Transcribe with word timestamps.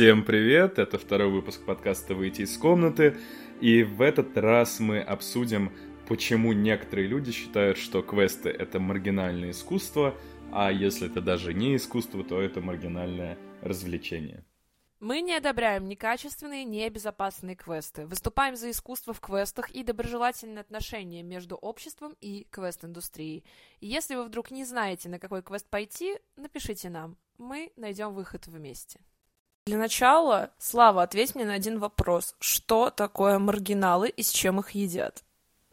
Всем 0.00 0.24
привет! 0.24 0.78
Это 0.78 0.96
второй 0.96 1.28
выпуск 1.28 1.62
подкаста 1.62 2.14
«Выйти 2.14 2.40
из 2.40 2.56
комнаты». 2.56 3.18
И 3.60 3.82
в 3.82 4.00
этот 4.00 4.34
раз 4.38 4.80
мы 4.80 4.98
обсудим, 4.98 5.74
почему 6.08 6.54
некоторые 6.54 7.06
люди 7.06 7.32
считают, 7.32 7.76
что 7.76 8.00
квесты— 8.00 8.48
это 8.48 8.80
маргинальное 8.80 9.50
искусство, 9.50 10.14
а 10.52 10.72
если 10.72 11.06
это 11.10 11.20
даже 11.20 11.52
не 11.52 11.76
искусство, 11.76 12.24
то 12.24 12.40
это 12.40 12.62
маргинальное 12.62 13.36
развлечение. 13.60 14.42
Мы 15.00 15.20
не 15.20 15.34
одобряем 15.34 15.86
некачественные, 15.86 16.64
небезопасные 16.64 17.54
квесты. 17.54 18.06
Выступаем 18.06 18.56
за 18.56 18.70
искусство 18.70 19.12
в 19.12 19.20
квестах 19.20 19.68
и 19.70 19.82
доброжелательные 19.82 20.62
отношения 20.62 21.22
между 21.22 21.56
обществом 21.56 22.16
и 22.22 22.46
квест-индустрией. 22.50 23.44
И 23.80 23.86
если 23.86 24.14
вы 24.14 24.24
вдруг 24.24 24.50
не 24.50 24.64
знаете, 24.64 25.10
на 25.10 25.18
какой 25.18 25.42
квест 25.42 25.68
пойти, 25.68 26.16
напишите 26.36 26.88
нам. 26.88 27.18
Мы 27.36 27.70
найдем 27.76 28.14
выход 28.14 28.46
вместе. 28.46 29.00
Для 29.70 29.78
начала, 29.78 30.50
Слава, 30.58 31.04
ответь 31.04 31.36
мне 31.36 31.44
на 31.44 31.54
один 31.54 31.78
вопрос. 31.78 32.34
Что 32.40 32.90
такое 32.90 33.38
маргиналы 33.38 34.08
и 34.08 34.20
с 34.20 34.30
чем 34.32 34.58
их 34.58 34.72
едят? 34.72 35.22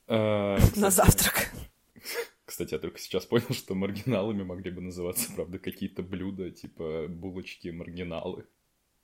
А, 0.07 0.59
На 0.75 0.91
завтрак. 0.91 1.51
Кстати, 2.45 2.75
я 2.75 2.79
только 2.79 2.99
сейчас 2.99 3.25
понял, 3.25 3.49
что 3.53 3.73
маргиналами 3.73 4.43
могли 4.43 4.69
бы 4.69 4.81
называться, 4.81 5.33
правда, 5.35 5.57
какие-то 5.57 6.03
блюда, 6.03 6.51
типа 6.51 7.07
булочки-маргиналы. 7.07 8.43
Ну, 8.43 8.43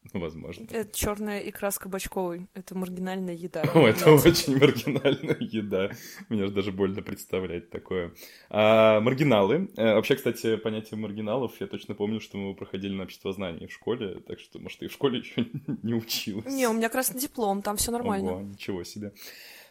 возможно. 0.14 0.68
Это 0.72 0.98
черная 0.98 1.40
икра 1.40 1.72
с 1.72 1.80
кабачковой. 1.80 2.48
Это 2.54 2.76
маргинальная 2.76 3.34
еда. 3.36 3.62
О, 3.74 3.88
это 3.88 4.12
очень 4.12 4.58
маргинальная 4.60 5.38
еда. 5.40 5.92
Мне 6.30 6.46
же 6.46 6.52
даже 6.52 6.72
больно 6.72 7.02
представлять 7.02 7.70
такое. 7.70 8.14
А, 8.50 9.00
маргиналы. 9.02 9.70
Э, 9.78 9.96
Вообще, 9.96 10.16
кстати, 10.16 10.58
понятие 10.58 11.00
маргиналов, 11.00 11.54
я 11.60 11.68
точно 11.68 11.96
помню, 11.96 12.20
что 12.20 12.38
мы 12.38 12.44
его 12.46 12.54
проходили 12.54 12.94
на 12.94 13.04
обществознании 13.04 13.68
в 13.68 13.72
школе, 13.74 14.20
так 14.28 14.40
что, 14.40 14.60
может, 14.60 14.80
ты 14.80 14.88
в 14.88 14.92
школе 14.92 15.20
еще 15.20 15.48
не 15.84 15.94
училась. 15.94 16.46
Не, 16.54 16.68
у 16.68 16.74
меня 16.74 16.90
красный 16.90 17.20
диплом, 17.22 17.62
там 17.62 17.78
все 17.78 17.92
нормально. 17.92 18.32
Ого, 18.34 18.42
ничего 18.42 18.84
себе. 18.84 19.14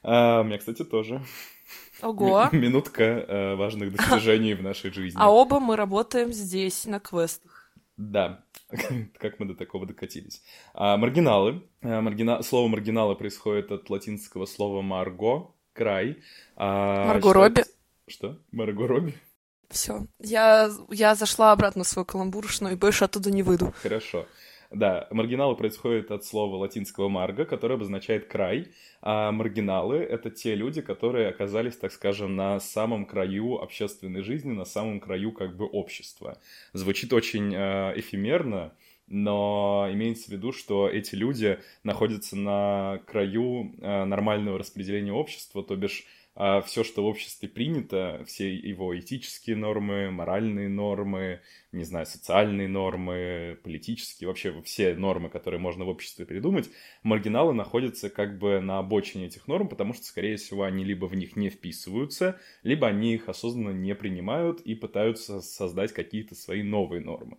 А, 0.02 0.40
у 0.40 0.44
меня, 0.44 0.58
кстати, 0.58 0.84
тоже. 0.84 1.22
Ого. 2.02 2.48
М- 2.52 2.60
Минутка 2.60 3.02
э, 3.04 3.54
важных 3.54 3.94
достижений 3.94 4.54
в 4.54 4.62
нашей 4.62 4.90
жизни. 4.92 5.16
А 5.20 5.30
оба 5.30 5.60
мы 5.60 5.76
работаем 5.76 6.32
здесь, 6.32 6.84
на 6.86 6.98
квестах. 6.98 7.70
Да, 7.96 8.42
как 9.18 9.38
мы 9.38 9.46
до 9.46 9.54
такого 9.54 9.86
докатились. 9.86 10.42
А, 10.74 10.96
маргиналы. 10.96 11.62
А, 11.82 12.00
маргина... 12.00 12.42
Слово 12.42 12.68
маргиналы 12.68 13.14
происходит 13.16 13.70
от 13.72 13.88
латинского 13.90 14.46
слова 14.46 14.82
марго, 14.82 15.54
край. 15.72 16.18
А, 16.56 17.06
Марго 17.06 17.28
считается- 17.28 17.32
Робби. 17.32 17.64
Что? 18.08 18.38
Марго 18.50 18.86
Робби? 18.86 19.14
Все. 19.70 20.06
Я, 20.18 20.70
я 20.90 21.14
зашла 21.14 21.52
обратно 21.52 21.84
в 21.84 21.88
свою 21.88 22.04
каламбуршную 22.04 22.74
и 22.74 22.76
больше 22.76 23.04
оттуда 23.04 23.30
не 23.30 23.42
выйду. 23.42 23.72
Хорошо. 23.82 24.26
Да, 24.72 25.06
маргиналы 25.10 25.54
происходят 25.54 26.10
от 26.10 26.24
слова 26.24 26.56
латинского 26.56 27.08
марго, 27.08 27.44
которое 27.44 27.74
обозначает 27.74 28.26
край, 28.26 28.68
а 29.02 29.30
маргиналы— 29.30 29.96
это 29.98 30.30
те 30.30 30.54
люди, 30.54 30.80
которые 30.80 31.28
оказались, 31.28 31.76
так 31.76 31.92
скажем, 31.92 32.36
на 32.36 32.58
самом 32.58 33.04
краю 33.04 33.60
общественной 33.60 34.22
жизни, 34.22 34.52
на 34.52 34.64
самом 34.64 35.00
краю 35.00 35.32
как 35.32 35.56
бы 35.56 35.66
общества. 35.66 36.38
Звучит 36.72 37.12
очень 37.12 37.54
э, 37.54 37.92
эфемерно, 37.96 38.72
но 39.08 39.88
имеется 39.92 40.30
в 40.30 40.32
виду, 40.32 40.52
что 40.52 40.88
эти 40.88 41.14
люди 41.14 41.58
находятся 41.84 42.36
на 42.36 43.02
краю 43.06 43.74
э, 43.78 44.04
нормального 44.04 44.58
распределения 44.58 45.12
общества, 45.12 45.62
то 45.62 45.76
бишь 45.76 46.06
все, 46.34 46.82
что 46.82 47.02
в 47.02 47.06
обществе 47.06 47.48
принято, 47.48 48.24
все 48.26 48.54
его 48.54 48.98
этические 48.98 49.56
нормы, 49.56 50.10
моральные 50.10 50.68
нормы, 50.68 51.40
не 51.72 51.84
знаю, 51.84 52.06
социальные 52.06 52.68
нормы, 52.68 53.58
политические, 53.62 54.28
вообще 54.28 54.62
все 54.62 54.94
нормы, 54.94 55.28
которые 55.28 55.60
можно 55.60 55.84
в 55.84 55.88
обществе 55.88 56.24
придумать, 56.24 56.70
маргиналы 57.02 57.52
находятся 57.52 58.08
как 58.08 58.38
бы 58.38 58.60
на 58.60 58.78
обочине 58.78 59.26
этих 59.26 59.46
норм, 59.46 59.68
потому 59.68 59.92
что, 59.92 60.04
скорее 60.04 60.36
всего, 60.36 60.62
они 60.64 60.84
либо 60.84 61.04
в 61.06 61.14
них 61.14 61.36
не 61.36 61.50
вписываются, 61.50 62.40
либо 62.62 62.86
они 62.86 63.14
их 63.14 63.28
осознанно 63.28 63.70
не 63.76 63.94
принимают 63.94 64.60
и 64.62 64.74
пытаются 64.74 65.40
создать 65.42 65.92
какие-то 65.92 66.34
свои 66.34 66.62
новые 66.62 67.02
нормы. 67.02 67.38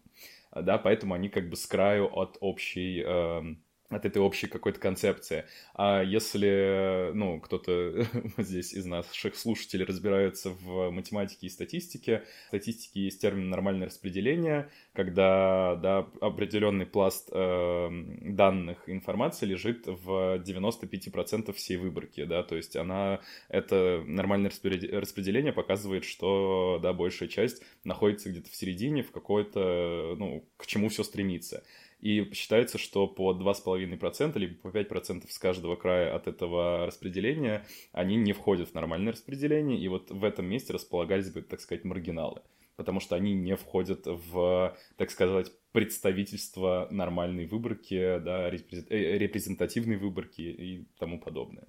А, 0.51 0.61
Да, 0.61 0.77
поэтому 0.77 1.13
они 1.15 1.29
как 1.29 1.49
бы 1.49 1.55
с 1.55 1.65
краю 1.65 2.07
от 2.15 2.37
общей 2.41 3.01
эм, 3.01 3.62
от 3.95 4.05
этой 4.05 4.21
общей 4.21 4.47
какой-то 4.47 4.79
концепции. 4.79 5.45
А 5.73 6.01
если, 6.01 7.11
ну, 7.13 7.39
кто-то 7.39 8.05
здесь 8.37 8.73
из 8.73 8.85
наших 8.85 9.35
слушателей 9.35 9.85
разбирается 9.85 10.49
в 10.49 10.89
математике 10.91 11.47
и 11.47 11.49
статистике, 11.49 12.23
в 12.45 12.47
статистике 12.47 13.01
есть 13.01 13.21
термин 13.21 13.49
«нормальное 13.49 13.87
распределение», 13.87 14.69
когда, 14.93 15.75
да, 15.75 16.07
определенный 16.21 16.85
пласт 16.85 17.29
э, 17.31 17.89
данных 18.21 18.83
информации 18.87 19.45
лежит 19.45 19.87
в 19.87 20.37
95% 20.37 21.51
всей 21.53 21.77
выборки, 21.77 22.23
да, 22.25 22.43
то 22.43 22.55
есть 22.55 22.75
она, 22.75 23.19
это 23.49 24.03
нормальное 24.05 24.51
распреде- 24.51 24.97
распределение 24.99 25.53
показывает, 25.53 26.05
что, 26.05 26.79
да, 26.81 26.93
большая 26.93 27.29
часть 27.29 27.63
находится 27.83 28.29
где-то 28.29 28.49
в 28.49 28.55
середине, 28.55 29.03
в 29.03 29.11
какой-то, 29.11 30.15
ну, 30.17 30.45
к 30.57 30.65
чему 30.65 30.89
все 30.89 31.03
стремится. 31.03 31.63
И 32.03 32.33
считается, 32.33 32.77
что 32.77 33.07
по 33.07 33.31
2,5% 33.31 34.37
либо 34.37 34.55
по 34.55 34.77
5% 34.77 35.23
с 35.29 35.39
каждого 35.39 35.77
края 35.77 36.13
от 36.13 36.27
этого 36.27 36.85
распределения 36.85 37.65
они 37.93 38.17
не 38.17 38.33
входят 38.33 38.71
в 38.71 38.73
нормальное 38.73 39.13
распределение, 39.13 39.79
и 39.79 39.87
вот 39.87 40.11
в 40.11 40.25
этом 40.25 40.45
месте 40.45 40.73
располагались 40.73 41.31
бы, 41.31 41.41
так 41.41 41.61
сказать, 41.61 41.85
маргиналы, 41.85 42.41
потому 42.75 42.99
что 42.99 43.15
они 43.15 43.33
не 43.33 43.55
входят 43.55 44.01
в, 44.05 44.75
так 44.97 45.11
сказать, 45.11 45.49
представительство 45.71 46.89
нормальной 46.91 47.45
выборки, 47.45 48.19
да, 48.19 48.49
э, 48.49 49.17
репрезентативной 49.17 49.95
выборки 49.95 50.41
и 50.41 50.85
тому 50.99 51.21
подобное. 51.21 51.63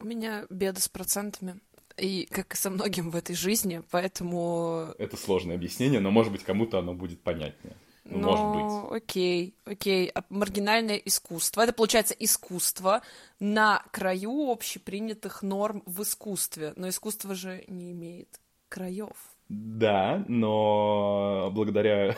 У 0.00 0.04
меня 0.04 0.44
беда 0.50 0.80
с 0.80 0.88
процентами. 0.90 1.60
И 1.96 2.28
как 2.30 2.52
и 2.52 2.56
со 2.58 2.68
многим 2.68 3.10
в 3.10 3.16
этой 3.16 3.34
жизни, 3.34 3.80
поэтому... 3.90 4.94
Это 4.98 5.16
сложное 5.16 5.56
объяснение, 5.56 6.00
но, 6.00 6.10
может 6.10 6.30
быть, 6.30 6.42
кому-то 6.42 6.78
оно 6.78 6.92
будет 6.92 7.22
понятнее. 7.22 7.74
Ну, 8.04 8.18
может 8.18 8.46
быть. 8.90 9.02
Окей, 9.02 9.54
окей. 9.64 10.10
А 10.14 10.24
маргинальное 10.28 10.96
искусство. 10.96 11.62
Это 11.62 11.72
получается 11.72 12.14
искусство 12.18 13.02
на 13.38 13.82
краю 13.92 14.50
общепринятых 14.50 15.42
норм 15.42 15.82
в 15.86 16.02
искусстве. 16.02 16.72
Но 16.76 16.88
искусство 16.88 17.34
же 17.34 17.64
не 17.68 17.92
имеет 17.92 18.40
краев. 18.68 19.16
Да, 19.48 20.24
но 20.28 21.50
благодаря 21.52 22.16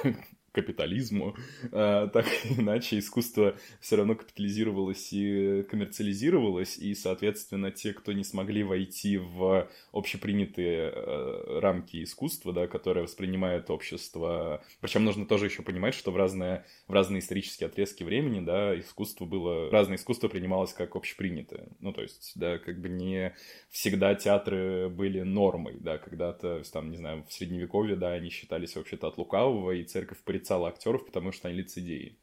капитализму, 0.54 1.36
э, 1.64 2.08
так 2.12 2.26
или 2.44 2.54
иначе 2.60 2.98
искусство 2.98 3.56
все 3.80 3.96
равно 3.96 4.14
капитализировалось 4.14 5.12
и 5.12 5.64
коммерциализировалось, 5.64 6.78
и, 6.78 6.94
соответственно, 6.94 7.70
те, 7.72 7.92
кто 7.92 8.12
не 8.12 8.24
смогли 8.24 8.62
войти 8.62 9.18
в 9.18 9.68
общепринятые 9.92 10.92
э, 10.94 11.58
рамки 11.60 12.02
искусства, 12.04 12.52
да, 12.52 12.68
которые 12.68 13.04
воспринимает 13.04 13.68
общество, 13.68 14.62
причем 14.80 15.04
нужно 15.04 15.26
тоже 15.26 15.46
еще 15.46 15.62
понимать, 15.62 15.94
что 15.94 16.12
в 16.12 16.16
разные, 16.16 16.64
в 16.86 16.92
разные 16.92 17.18
исторические 17.18 17.66
отрезки 17.66 18.04
времени, 18.04 18.44
да, 18.44 18.78
искусство 18.78 19.24
было, 19.26 19.70
разное 19.70 19.96
искусство 19.96 20.28
принималось 20.28 20.72
как 20.72 20.94
общепринятое, 20.94 21.66
ну, 21.80 21.92
то 21.92 22.02
есть, 22.02 22.32
да, 22.36 22.58
как 22.58 22.80
бы 22.80 22.88
не 22.88 23.34
всегда 23.70 24.14
театры 24.14 24.88
были 24.88 25.22
нормой, 25.22 25.76
да, 25.80 25.98
когда-то, 25.98 26.62
там, 26.72 26.92
не 26.92 26.96
знаю, 26.96 27.24
в 27.28 27.32
средневековье, 27.32 27.96
да, 27.96 28.12
они 28.12 28.30
считались 28.30 28.76
вообще-то 28.76 29.08
от 29.08 29.18
лукавого, 29.18 29.72
и 29.72 29.82
церковь 29.82 30.18
порицала 30.44 30.68
актеров, 30.68 31.06
потому 31.06 31.32
что 31.32 31.48
они 31.48 31.58
лицедеи. 31.58 32.18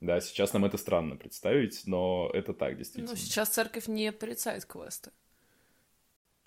Да, 0.00 0.20
сейчас 0.20 0.52
нам 0.52 0.64
это 0.64 0.76
странно 0.78 1.16
представить, 1.16 1.82
но 1.86 2.28
это 2.34 2.52
так, 2.52 2.72
Ну, 2.72 2.78
действительно. 2.78 3.16
сейчас 3.16 3.50
церковь 3.50 3.86
не 3.88 4.12
порицает 4.12 4.64
квесты. 4.64 5.10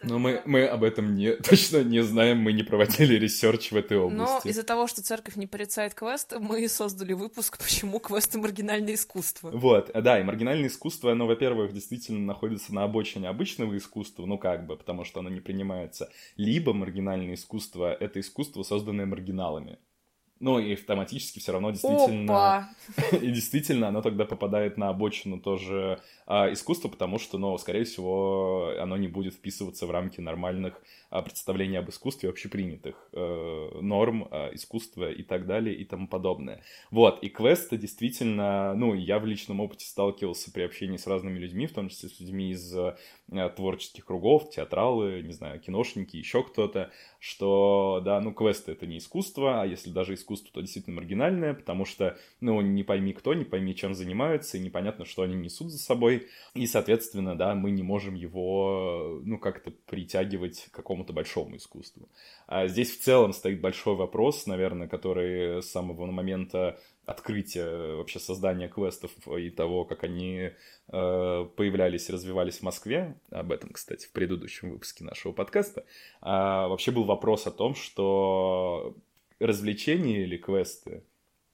Но 0.03 0.19
мы, 0.19 0.41
мы 0.45 0.65
об 0.67 0.83
этом 0.83 1.15
не, 1.15 1.35
точно 1.49 1.81
не 1.83 2.03
знаем, 2.03 2.37
мы 2.39 2.51
не 2.51 2.63
проводили 2.63 3.15
research 3.15 3.71
в 3.71 3.77
этой 3.77 3.97
Но 3.97 4.07
области. 4.07 4.49
из-за 4.49 4.63
того, 4.63 4.87
что 4.87 5.01
церковь 5.01 5.37
не 5.37 5.47
порицает 5.47 5.93
квесты, 5.93 6.39
мы 6.39 6.67
создали 6.67 7.13
выпуск 7.13 7.57
«Почему 7.57 7.99
квесты 7.99 8.37
маргинальное 8.37 8.93
искусство». 8.95 9.51
Вот, 9.51 9.89
да, 9.93 10.19
и 10.19 10.23
маргинальное 10.23 10.67
искусство, 10.67 11.13
оно, 11.13 11.25
во-первых, 11.25 11.71
действительно 11.73 12.19
находится 12.19 12.73
на 12.73 12.83
обочине 12.83 13.29
обычного 13.29 13.75
искусства, 13.77 14.25
ну 14.25 14.37
как 14.37 14.67
бы, 14.67 14.75
потому 14.75 15.05
что 15.05 15.21
оно 15.21 15.29
не 15.29 15.39
принимается. 15.39 16.09
Либо 16.35 16.73
маргинальное 16.73 17.35
искусство— 17.35 17.93
это 17.99 18.19
искусство, 18.19 18.63
созданное 18.63 19.05
маргиналами. 19.05 19.79
Ну 20.39 20.59
и 20.59 20.73
автоматически 20.73 21.39
все 21.39 21.53
равно 21.53 21.71
действительно... 21.71 22.69
И 23.11 23.31
действительно, 23.31 23.87
оно 23.87 24.01
тогда 24.01 24.25
попадает 24.25 24.77
на 24.77 24.89
обочину 24.89 25.39
тоже 25.39 26.01
а, 26.27 26.51
искусства, 26.51 26.89
потому 26.89 27.19
что, 27.19 27.37
ну, 27.37 27.57
скорее 27.57 27.85
всего, 27.85 28.73
оно 28.79 28.97
не 28.97 29.07
будет 29.07 29.35
вписываться 29.35 29.87
в 29.87 29.91
рамки 29.91 30.19
нормальных 30.19 30.81
а, 31.09 31.21
представлений 31.21 31.77
об 31.77 31.89
искусстве, 31.89 32.29
общепринятых 32.29 32.95
э, 33.13 33.79
норм 33.81 34.27
а, 34.29 34.49
искусства 34.53 35.09
и 35.09 35.23
так 35.23 35.45
далее 35.45 35.75
и 35.75 35.85
тому 35.85 36.07
подобное. 36.07 36.61
Вот, 36.91 37.23
и 37.23 37.29
квесты 37.29 37.77
действительно, 37.77 38.73
ну, 38.75 38.93
я 38.93 39.19
в 39.19 39.25
личном 39.25 39.61
опыте 39.61 39.85
сталкивался 39.85 40.51
при 40.51 40.63
общении 40.63 40.97
с 40.97 41.07
разными 41.07 41.39
людьми, 41.39 41.67
в 41.67 41.73
том 41.73 41.89
числе 41.89 42.09
с 42.09 42.19
людьми 42.19 42.51
из 42.51 42.75
творческих 43.55 44.05
кругов, 44.05 44.49
театралы, 44.51 45.21
не 45.23 45.33
знаю, 45.33 45.59
киношники, 45.59 46.17
еще 46.17 46.43
кто-то, 46.43 46.91
что, 47.19 48.01
да, 48.05 48.21
ну, 48.21 48.33
квесты— 48.33 48.71
это 48.73 48.85
не 48.85 48.99
искусство, 48.99 49.61
а 49.61 49.65
если 49.65 49.89
даже 49.89 50.13
искусство 50.13 50.35
искусство, 50.35 50.51
то 50.53 50.61
действительно 50.61 50.97
маргинальное, 50.97 51.53
потому 51.53 51.85
что, 51.85 52.17
ну, 52.41 52.61
не 52.61 52.83
пойми 52.83 53.13
кто, 53.13 53.33
не 53.33 53.45
пойми, 53.45 53.75
чем 53.75 53.93
занимаются, 53.93 54.57
и 54.57 54.61
непонятно, 54.61 55.05
что 55.05 55.23
они 55.23 55.35
несут 55.35 55.71
за 55.71 55.77
собой. 55.77 56.27
И, 56.53 56.67
соответственно, 56.67 57.37
да, 57.37 57.55
мы 57.55 57.71
не 57.71 57.83
можем 57.83 58.15
его, 58.15 59.21
ну, 59.23 59.37
как-то 59.37 59.71
притягивать 59.71 60.67
к 60.71 60.75
какому-то 60.75 61.13
большому 61.13 61.55
искусству. 61.57 62.09
А 62.47 62.67
здесь 62.67 62.91
в 62.91 63.01
целом 63.01 63.33
стоит 63.33 63.61
большой 63.61 63.95
вопрос, 63.95 64.47
наверное, 64.47 64.87
который 64.87 65.61
с 65.61 65.71
самого 65.71 66.05
момента 66.11 66.79
открытия 67.05 67.95
вообще 67.95 68.19
создания 68.19 68.67
квестов 68.67 69.11
и 69.27 69.49
того, 69.49 69.85
как 69.85 70.03
они 70.03 70.37
э, 70.39 70.51
появлялись 71.55 72.09
и 72.09 72.13
развивались 72.13 72.59
в 72.59 72.63
Москве, 72.63 73.15
об 73.29 73.51
этом, 73.51 73.71
кстати, 73.71 74.05
в 74.07 74.11
предыдущем 74.11 74.71
выпуске 74.71 75.03
нашего 75.03 75.31
подкаста, 75.31 75.81
э, 75.81 75.85
вообще 76.21 76.91
был 76.91 77.03
вопрос 77.03 77.47
о 77.47 77.51
том, 77.51 77.75
что 77.75 78.95
развлечения 79.39 80.23
или 80.23 80.37
квесты 80.37 81.03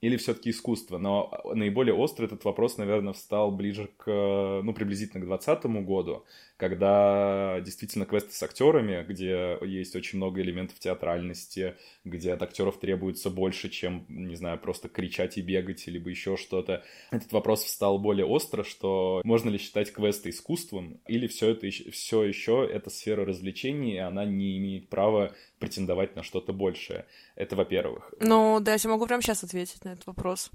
или 0.02 0.18
все-таки 0.18 0.50
искусство? 0.50 0.98
Но 0.98 1.32
наиболее 1.54 1.96
острый 1.96 2.26
этот 2.26 2.44
вопрос, 2.44 2.78
наверное, 2.78 3.14
встал 3.14 3.52
ближе 3.52 3.90
к, 3.98 4.62
ну, 4.64 4.74
приблизительно 4.74 5.24
к 5.24 5.28
2020 5.28 5.66
году, 5.86 6.26
когда 6.58 7.60
действительно 7.62 8.06
квесты 8.06 8.34
с 8.34 8.44
актерами, 8.44 9.04
где 9.08 9.58
есть 9.62 9.96
очень 9.96 10.18
много 10.18 10.42
элементов 10.42 10.78
театральности, 10.80 11.76
где 12.04 12.34
от 12.34 12.44
актеров 12.44 12.80
требуется 12.80 13.30
больше, 13.30 13.70
чем, 13.70 14.06
не 14.10 14.36
знаю, 14.36 14.60
просто 14.60 14.90
кричать 14.90 15.38
и 15.38 15.42
бегать, 15.42 15.88
либо 15.88 16.10
еще 16.10 16.38
что-то. 16.38 16.84
Этот 17.10 17.32
вопрос 17.32 17.64
встал 17.64 17.98
более 17.98 18.26
остро, 18.26 18.64
что 18.64 19.22
можно 19.24 19.50
ли 19.50 19.58
считать 19.58 19.92
квесты 19.92 20.30
искусством, 20.30 21.00
или 21.08 21.28
все 21.28 21.50
это 21.50 21.70
все 21.70 22.24
еще 22.24 22.68
это 22.72 22.90
сфера 22.90 23.26
развлечений, 23.26 23.96
и 23.96 23.98
она 23.98 24.26
не 24.26 24.58
имеет 24.58 24.90
права 24.90 25.34
претендовать 25.60 26.16
на 26.16 26.24
что-то 26.24 26.54
большее. 26.54 27.06
Это 27.36 27.56
во-первых. 27.56 28.14
Ну, 28.20 28.60
да, 28.60 28.74
я 28.74 28.90
могу 28.90 29.06
прямо 29.08 29.22
сейчас 29.22 29.44
ответить 29.44 29.84
на 29.86 29.91
этот 29.94 30.08
вопрос. 30.08 30.52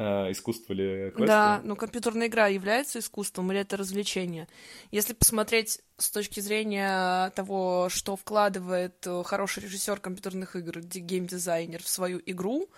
А, 0.00 0.30
искусство 0.30 0.72
ли 0.72 1.10
квесты? 1.10 1.26
Да, 1.26 1.60
ну 1.64 1.74
компьютерная 1.74 2.28
игра 2.28 2.46
является 2.46 3.00
искусством 3.00 3.50
или 3.50 3.60
это 3.60 3.76
развлечение? 3.76 4.46
Если 4.92 5.12
посмотреть 5.12 5.80
с 5.96 6.10
точки 6.10 6.38
зрения 6.38 7.30
того, 7.30 7.88
что 7.90 8.14
вкладывает 8.14 9.04
э, 9.06 9.22
хороший 9.24 9.64
режиссер 9.64 9.98
компьютерных 9.98 10.54
игр, 10.54 10.78
геймдизайнер 10.80 11.82
в 11.82 11.88
свою 11.88 12.20
игру, 12.26 12.68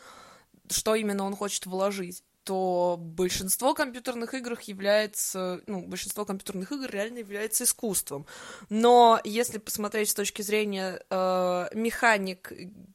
что 0.71 0.95
именно 0.95 1.25
он 1.25 1.37
хочет 1.37 1.67
вложить, 1.67 2.25
то 2.51 2.97
большинство 2.99 3.75
компьютерных 3.75 4.35
игр 4.35 4.59
является, 4.65 5.61
ну, 5.69 5.87
большинство 5.87 6.25
компьютерных 6.25 6.73
игр 6.73 6.91
реально 6.91 7.19
является 7.19 7.63
искусством. 7.63 8.27
Но 8.69 9.21
если 9.23 9.59
посмотреть 9.59 10.11
с 10.11 10.15
точки 10.15 10.43
зрения 10.43 11.01
э, 11.11 11.69
механик, 11.75 12.53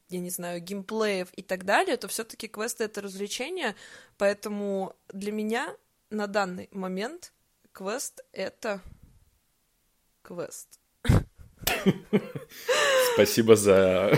я 0.09 0.19
не 0.19 0.29
знаю, 0.29 0.59
геймплеев 0.59 1.29
и 1.37 1.41
так 1.41 1.63
далее, 1.63 1.95
то 1.95 2.09
все-таки 2.09 2.49
квесты 2.49 2.83
это 2.83 2.99
развлечение, 2.99 3.77
поэтому 4.17 4.93
для 5.13 5.31
меня 5.31 5.73
на 6.09 6.27
данный 6.27 6.67
момент 6.73 7.31
квест 7.71 8.25
это 8.33 8.81
квест. 10.21 10.81
Спасибо 13.13 13.55
за 13.55 14.11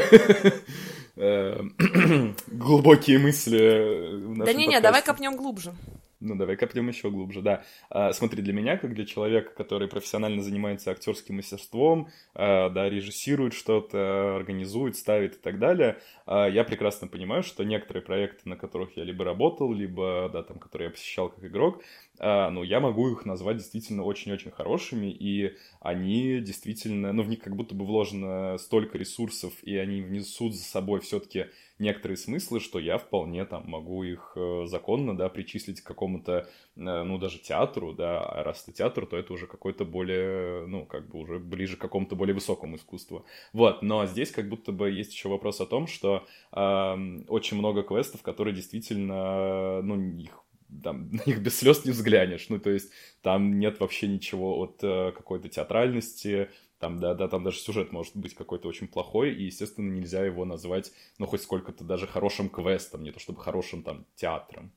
глубокие 2.47 3.17
мысли. 3.17 4.45
Да 4.45 4.53
не-не, 4.53 4.79
давай 4.79 5.01
копнем 5.01 5.35
глубже. 5.35 5.73
Ну, 6.19 6.35
давай 6.35 6.55
копнем 6.55 6.87
еще 6.87 7.11
глубже, 7.11 7.43
да. 7.43 7.63
А, 7.89 8.11
смотри, 8.11 8.41
для 8.41 8.51
меня, 8.51 8.77
как 8.77 8.95
для 8.95 9.05
человека, 9.05 9.53
который 9.53 9.87
профессионально 9.87 10.41
занимается 10.41 10.89
актерским 10.89 11.35
мастерством, 11.35 12.09
а, 12.33 12.69
да, 12.69 12.89
режиссирует 12.89 13.53
что-то, 13.53 14.35
организует, 14.35 14.95
ставит 14.95 15.35
и 15.35 15.37
так 15.37 15.59
далее, 15.59 15.99
а, 16.25 16.47
я 16.47 16.63
прекрасно 16.63 17.07
понимаю, 17.07 17.43
что 17.43 17.63
некоторые 17.63 18.03
проекты, 18.03 18.49
на 18.49 18.55
которых 18.55 18.97
я 18.97 19.03
либо 19.03 19.25
работал, 19.25 19.71
либо, 19.71 20.27
да, 20.33 20.41
там, 20.41 20.57
которые 20.57 20.87
я 20.87 20.91
посещал 20.91 21.29
как 21.29 21.45
игрок, 21.45 21.83
а, 22.17 22.49
ну, 22.49 22.63
я 22.63 22.79
могу 22.79 23.09
их 23.11 23.25
назвать 23.25 23.57
действительно 23.57 24.03
очень-очень 24.03 24.49
хорошими, 24.49 25.11
и 25.11 25.55
они 25.81 26.39
действительно, 26.39 27.13
ну, 27.13 27.21
в 27.21 27.29
них 27.29 27.41
как 27.41 27.55
будто 27.55 27.75
бы 27.75 27.85
вложено 27.85 28.57
столько 28.57 28.97
ресурсов, 28.97 29.53
и 29.61 29.77
они 29.77 30.01
внесут 30.01 30.55
за 30.55 30.63
собой 30.63 30.99
все-таки 31.01 31.45
некоторые 31.79 32.18
смыслы, 32.18 32.59
что 32.59 32.79
я 32.79 32.97
вполне 32.97 33.45
там 33.45 33.63
могу 33.68 34.03
их 34.03 34.33
э, 34.35 34.65
законно, 34.65 35.15
да, 35.15 35.29
причислить 35.29 35.81
к 35.81 35.88
какому-то, 35.88 36.47
э, 36.75 37.03
ну, 37.03 37.18
даже 37.18 37.39
театру, 37.39 37.94
да, 37.94 38.24
а 38.24 38.44
раз 38.44 38.63
это 38.63 38.77
театр, 38.77 39.06
то 39.06 39.18
это 39.18 39.33
уже 39.33 39.47
какой-то 39.47 39.85
более, 39.85 40.65
ну, 40.68 40.85
как 40.85 41.07
бы 41.09 41.19
уже 41.19 41.39
ближе 41.39 41.77
к 41.77 41.81
какому-то 41.81 42.15
более 42.15 42.33
высокому 42.33 42.75
искусству. 42.75 43.25
Вот, 43.53 43.81
но 43.81 44.06
здесь 44.06 44.31
как 44.31 44.50
будто 44.50 44.71
бы 44.71 44.89
есть 44.89 45.13
еще 45.13 45.29
вопрос 45.29 45.62
о 45.62 45.65
том, 45.65 45.88
что 45.88 46.25
э, 46.51 47.21
очень 47.27 47.57
много 47.57 47.83
квестов, 47.83 48.21
которые 48.21 48.56
действительно, 48.56 49.81
ну, 49.81 50.18
их 50.18 50.44
там, 50.83 51.09
на 51.12 51.21
них 51.25 51.41
без 51.41 51.57
слез 51.57 51.85
не 51.85 51.91
взглянешь. 51.91 52.47
Ну, 52.50 52.59
то 52.59 52.69
есть 52.69 52.91
там 53.21 53.59
нет 53.59 53.80
вообще 53.80 54.07
ничего 54.07 54.57
от 54.59 54.80
э, 54.81 55.12
какой-то 55.15 55.50
театральности, 55.50 56.50
там, 56.79 57.00
да, 57.00 57.13
да, 57.13 57.27
там 57.27 57.44
даже 57.44 57.59
сюжет 57.59 57.91
может 57.91 58.15
быть 58.15 58.35
какой-то 58.35 58.68
очень 58.68 58.88
плохой, 58.88 59.33
и, 59.33 59.44
естественно, 59.44 59.91
нельзя 59.91 60.24
его 60.25 60.45
назвать, 60.45 60.91
ну, 61.18 61.25
хоть 61.25 61.41
сколько-то 61.41 61.83
даже 61.83 62.07
хорошим 62.07 62.50
квестом, 62.50 63.03
не 63.03 63.12
то 63.12 63.19
чтобы 63.19 63.41
хорошим 63.41 63.83
там 63.83 64.06
театром. 64.15 64.71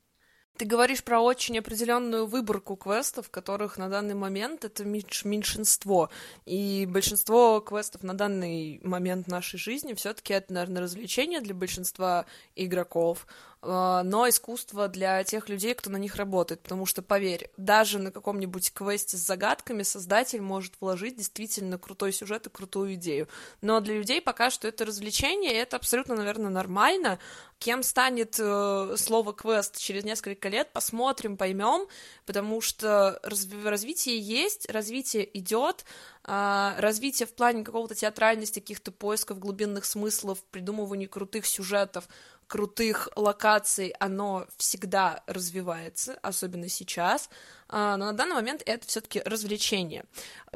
Ты 0.57 0.65
говоришь 0.65 1.03
про 1.03 1.21
очень 1.21 1.57
определенную 1.57 2.27
выборку 2.27 2.75
квестов, 2.75 3.29
которых 3.31 3.77
на 3.77 3.89
данный 3.89 4.13
момент 4.13 4.63
это 4.63 4.83
меньшинство. 4.85 6.09
И 6.45 6.85
большинство 6.87 7.61
квестов 7.61 8.03
на 8.03 8.13
данный 8.13 8.79
момент 8.83 9.27
нашей 9.27 9.57
жизни 9.57 9.93
все-таки 9.93 10.33
это, 10.33 10.53
наверное, 10.53 10.83
развлечение 10.83 11.41
для 11.41 11.55
большинства 11.55 12.25
игроков. 12.55 13.25
А, 13.63 14.01
но 14.03 14.27
искусство 14.27 14.87
для 14.87 15.23
тех 15.23 15.47
людей, 15.47 15.75
кто 15.75 15.91
на 15.91 15.97
них 15.97 16.15
работает, 16.15 16.61
потому 16.61 16.85
что, 16.87 17.03
поверь, 17.03 17.51
даже 17.57 17.99
на 17.99 18.11
каком-нибудь 18.11 18.73
квесте 18.73 19.17
с 19.17 19.19
загадками 19.19 19.83
создатель 19.83 20.41
может 20.41 20.73
вложить 20.81 21.17
действительно 21.17 21.77
крутой 21.77 22.11
сюжет 22.11 22.47
и 22.47 22.49
крутую 22.49 22.95
идею. 22.95 23.27
Но 23.61 23.79
для 23.79 23.95
людей 23.95 24.19
пока 24.19 24.49
что 24.49 24.67
это 24.67 24.83
развлечение, 24.85 25.53
и 25.53 25.57
это 25.57 25.77
абсолютно, 25.77 26.15
наверное, 26.15 26.49
нормально. 26.49 27.19
Кем 27.59 27.83
станет 27.83 28.37
э, 28.39 28.95
слово 28.97 29.33
квест 29.33 29.77
через 29.77 30.03
несколько 30.03 30.49
лет, 30.49 30.73
посмотрим, 30.73 31.37
поймем, 31.37 31.87
потому 32.25 32.61
что 32.61 33.19
разв- 33.23 33.69
развитие 33.69 34.17
есть, 34.17 34.67
развитие 34.71 35.37
идет, 35.37 35.85
э, 36.20 36.20
развитие 36.23 37.27
в 37.27 37.33
плане 37.33 37.63
какого-то 37.63 37.95
театральности, 37.95 38.59
каких-то 38.59 38.91
поисков 38.91 39.39
глубинных 39.39 39.85
смыслов, 39.85 40.43
придумывания 40.51 41.07
крутых 41.07 41.45
сюжетов 41.45 42.07
крутых 42.51 43.07
локаций, 43.15 43.95
оно 43.97 44.45
всегда 44.57 45.23
развивается, 45.25 46.19
особенно 46.21 46.67
сейчас, 46.67 47.29
а, 47.60 47.60
но 47.71 47.97
на 47.97 48.13
данный 48.13 48.35
момент 48.35 48.61
это 48.65 48.85
все-таки 48.85 49.21
развлечение. 49.23 50.05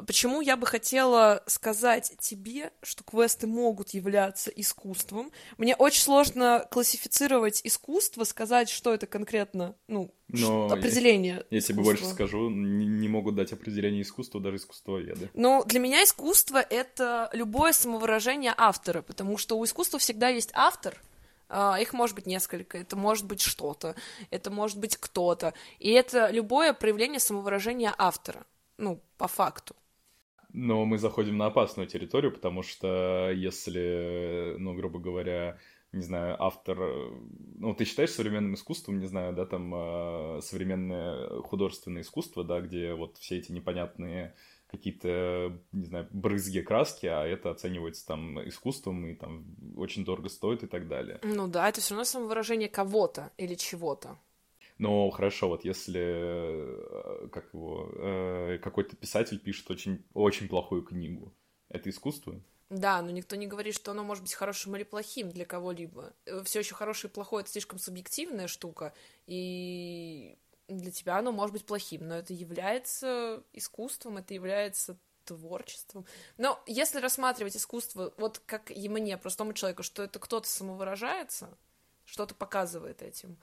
Почему 0.06 0.40
я 0.40 0.56
бы 0.56 0.66
хотела 0.66 1.42
сказать 1.46 2.14
тебе, 2.18 2.70
что 2.82 3.02
квесты 3.02 3.46
могут 3.46 3.90
являться 3.90 4.50
искусством? 4.50 5.32
Мне 5.56 5.74
очень 5.74 6.02
сложно 6.02 6.66
классифицировать 6.70 7.62
искусство, 7.64 8.24
сказать, 8.24 8.68
что 8.68 8.92
это 8.92 9.06
конкретно, 9.06 9.74
ну, 9.88 10.12
но 10.28 10.66
определение. 10.66 11.44
Я, 11.50 11.56
я 11.56 11.60
тебе 11.60 11.82
больше 11.82 12.04
скажу, 12.04 12.50
не, 12.50 12.86
не 12.86 13.08
могут 13.08 13.36
дать 13.36 13.52
определение 13.52 14.02
искусства 14.02 14.40
даже 14.40 14.56
искусствоведы. 14.56 15.30
Ну, 15.34 15.64
для 15.64 15.80
меня 15.80 16.04
искусство— 16.04 16.58
это 16.70 17.30
любое 17.32 17.72
самовыражение 17.72 18.52
автора, 18.56 19.02
потому 19.02 19.38
что 19.38 19.58
у 19.58 19.64
искусства 19.64 19.98
всегда 19.98 20.28
есть 20.28 20.50
автор— 20.52 21.00
их 21.50 21.92
может 21.92 22.16
быть 22.16 22.26
несколько, 22.26 22.78
это 22.78 22.96
может 22.96 23.26
быть 23.26 23.40
что-то, 23.40 23.94
это 24.30 24.50
может 24.50 24.78
быть 24.78 24.96
кто-то. 24.96 25.54
И 25.78 25.90
это 25.90 26.30
любое 26.30 26.72
проявление 26.72 27.20
самовыражения 27.20 27.94
автора, 27.96 28.44
ну, 28.78 29.00
по 29.16 29.28
факту. 29.28 29.76
Но 30.52 30.84
мы 30.84 30.98
заходим 30.98 31.36
на 31.36 31.46
опасную 31.46 31.86
территорию, 31.86 32.32
потому 32.32 32.62
что 32.62 33.30
если, 33.30 34.56
ну, 34.58 34.74
грубо 34.74 34.98
говоря, 34.98 35.58
не 35.92 36.02
знаю, 36.02 36.42
автор... 36.42 36.78
Ну, 37.58 37.74
ты 37.74 37.84
считаешь 37.84 38.10
современным 38.10 38.54
искусством, 38.54 38.98
не 38.98 39.06
знаю, 39.06 39.34
да, 39.34 39.46
там, 39.46 39.72
а, 39.74 40.40
современное 40.42 41.40
художественное 41.42 42.02
искусство, 42.02 42.44
да, 42.44 42.60
где 42.60 42.94
вот 42.94 43.16
все 43.18 43.38
эти 43.38 43.52
непонятные 43.52 44.34
какие-то, 44.68 45.58
не 45.72 45.86
знаю, 45.86 46.08
брызги 46.10 46.60
краски, 46.60 47.06
а 47.06 47.24
это 47.24 47.50
оценивается 47.50 48.06
там 48.06 48.46
искусством 48.48 49.06
и 49.06 49.14
там 49.14 49.46
очень 49.76 50.04
дорого 50.04 50.28
стоит 50.28 50.62
и 50.62 50.66
так 50.66 50.88
далее. 50.88 51.20
Ну 51.22 51.46
да, 51.46 51.68
это 51.68 51.80
все 51.80 51.94
равно 51.94 52.04
самовыражение 52.04 52.68
кого-то 52.68 53.30
или 53.36 53.54
чего-то. 53.54 54.18
Но 54.78 55.08
хорошо, 55.10 55.48
вот 55.48 55.64
если 55.64 56.02
э, 56.02 57.28
как 57.32 57.52
его, 57.54 57.90
э, 57.94 58.58
какой-то 58.62 58.94
писатель 58.94 59.38
пишет 59.38 59.70
очень, 59.70 60.04
очень 60.12 60.48
плохую 60.48 60.82
книгу, 60.82 61.32
это 61.70 61.88
искусство? 61.88 62.40
Да, 62.68 63.00
но 63.00 63.10
никто 63.10 63.36
не 63.36 63.46
говорит, 63.46 63.74
что 63.74 63.92
оно 63.92 64.02
может 64.02 64.24
быть 64.24 64.34
хорошим 64.34 64.74
или 64.76 64.82
плохим 64.82 65.30
для 65.30 65.46
кого-либо. 65.46 66.12
Э, 66.26 66.42
Все 66.44 66.58
еще 66.58 66.74
хорошее 66.74 67.10
и 67.10 67.14
плохое 67.14 67.42
это 67.42 67.50
слишком 67.52 67.78
субъективная 67.78 68.48
штука, 68.48 68.92
и 69.26 70.36
для 70.68 70.90
тебя 70.90 71.18
оно 71.18 71.32
может 71.32 71.52
быть 71.52 71.66
плохим, 71.66 72.08
но 72.08 72.16
это 72.16 72.32
является 72.32 73.42
искусством, 73.52 74.18
это 74.18 74.34
является 74.34 74.96
творчеством. 75.24 76.06
Но 76.38 76.60
если 76.66 77.00
рассматривать 77.00 77.56
искусство 77.56 78.12
вот 78.16 78.40
как 78.46 78.70
и 78.70 78.88
мне, 78.88 79.18
простому 79.18 79.52
человеку, 79.52 79.82
что 79.82 80.02
это 80.02 80.18
кто-то 80.18 80.48
самовыражается, 80.48 81.56
что-то 82.04 82.34
показывает 82.34 83.02
этим 83.02 83.36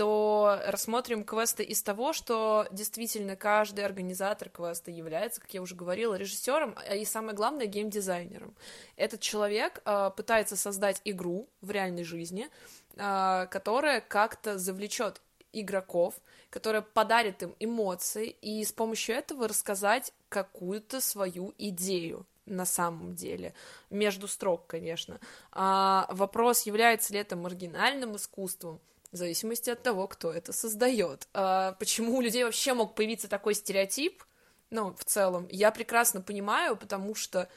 то 0.00 0.58
рассмотрим 0.66 1.24
квесты 1.24 1.62
из 1.62 1.82
того, 1.82 2.14
что 2.14 2.66
действительно 2.70 3.36
каждый 3.36 3.84
организатор 3.84 4.48
квеста 4.48 4.90
является, 4.90 5.42
как 5.42 5.52
я 5.52 5.60
уже 5.60 5.74
говорила, 5.74 6.14
режиссером 6.14 6.74
а 6.88 6.96
и 6.96 7.04
самое 7.04 7.34
главное 7.34 7.66
геймдизайнером. 7.66 8.54
Этот 8.96 9.20
человек 9.20 9.82
э, 9.84 10.10
пытается 10.16 10.56
создать 10.56 11.02
игру 11.04 11.50
в 11.60 11.70
реальной 11.70 12.04
жизни, 12.04 12.48
э, 12.96 13.46
которая 13.50 14.00
как-то 14.00 14.58
завлечет 14.58 15.20
игроков, 15.52 16.14
которая 16.50 16.82
подарит 16.82 17.42
им 17.42 17.54
эмоции 17.58 18.30
и 18.40 18.64
с 18.64 18.72
помощью 18.72 19.16
этого 19.16 19.48
рассказать 19.48 20.12
какую-то 20.28 21.00
свою 21.00 21.54
идею 21.58 22.26
на 22.46 22.64
самом 22.64 23.14
деле, 23.14 23.54
между 23.90 24.26
строк, 24.26 24.66
конечно. 24.66 25.20
А 25.52 26.08
вопрос, 26.10 26.62
является 26.62 27.12
ли 27.12 27.20
это 27.20 27.36
маргинальным 27.36 28.16
искусством, 28.16 28.80
в 29.12 29.16
зависимости 29.16 29.70
от 29.70 29.82
того, 29.82 30.06
кто 30.06 30.32
это 30.32 30.52
создает. 30.52 31.28
А 31.32 31.72
почему 31.72 32.16
у 32.16 32.20
людей 32.20 32.44
вообще 32.44 32.74
мог 32.74 32.94
появиться 32.94 33.28
такой 33.28 33.54
стереотип, 33.54 34.22
ну, 34.70 34.94
в 34.94 35.04
целом, 35.04 35.48
я 35.50 35.72
прекрасно 35.72 36.20
понимаю, 36.20 36.76
потому 36.76 37.14
что 37.16 37.48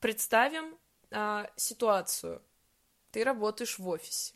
представим 0.00 0.76
а, 1.10 1.50
ситуацию. 1.56 2.42
Ты 3.10 3.24
работаешь 3.24 3.78
в 3.78 3.88
офисе. 3.88 4.34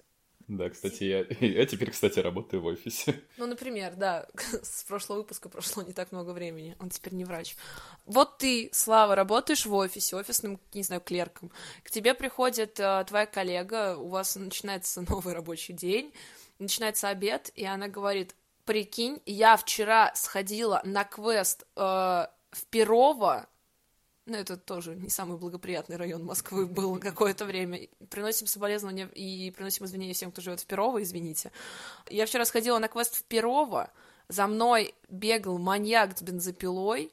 Да, 0.49 0.71
кстати, 0.71 1.05
я, 1.05 1.27
я 1.47 1.67
теперь, 1.67 1.91
кстати, 1.91 2.19
работаю 2.19 2.63
в 2.63 2.67
офисе. 2.67 3.21
Ну, 3.37 3.47
например, 3.47 3.95
да, 3.97 4.27
с 4.63 4.85
прошлого 4.85 5.19
выпуска 5.19 5.49
прошло 5.49 5.83
не 5.83 5.93
так 5.93 6.13
много 6.13 6.31
времени, 6.31 6.77
он 6.81 6.91
теперь 6.91 7.15
не 7.15 7.25
врач. 7.25 7.57
Вот 8.07 8.39
ты, 8.39 8.71
Слава, 8.73 9.15
работаешь 9.15 9.67
в 9.67 9.75
офисе, 9.75 10.17
офисным, 10.17 10.61
не 10.75 10.83
знаю, 10.83 11.01
клерком. 11.01 11.51
К 11.83 11.91
тебе 11.91 12.15
приходит 12.15 12.79
а, 12.81 13.05
твоя 13.05 13.27
коллега, 13.27 13.97
у 13.97 14.09
вас 14.09 14.37
начинается 14.37 15.03
новый 15.09 15.35
рабочий 15.35 15.73
день, 15.73 16.13
начинается 16.59 17.09
обед, 17.09 17.51
и 17.55 17.65
она 17.65 17.89
говорит, 17.89 18.35
прикинь, 18.65 19.21
я 19.27 19.57
вчера 19.57 20.13
сходила 20.15 20.81
на 20.85 21.05
квест 21.05 21.67
э, 21.77 21.81
в 21.81 22.67
Перово, 22.71 23.49
ну, 24.27 24.37
это 24.37 24.57
тоже 24.57 24.95
не 24.95 25.09
самый 25.09 25.37
благоприятный 25.37 25.97
район 25.97 26.25
Москвы 26.25 26.67
был 26.67 26.99
какое-то 26.99 27.45
время. 27.45 27.89
Приносим 28.09 28.47
соболезнования 28.47 29.09
и 29.09 29.51
приносим 29.51 29.85
извинения 29.85 30.15
всем, 30.15 30.31
кто 30.31 30.41
живет 30.43 30.61
в 30.61 30.67
Перово, 30.67 31.03
извините. 31.03 31.51
Я 32.09 32.27
вчера 32.27 32.45
сходила 32.45 32.79
на 32.79 32.89
квест 32.89 33.17
в 33.17 33.25
Перово, 33.25 33.91
за 34.29 34.47
мной 34.47 34.95
бегал 35.09 35.59
маньяк 35.59 36.17
с 36.17 36.23
бензопилой, 36.23 37.13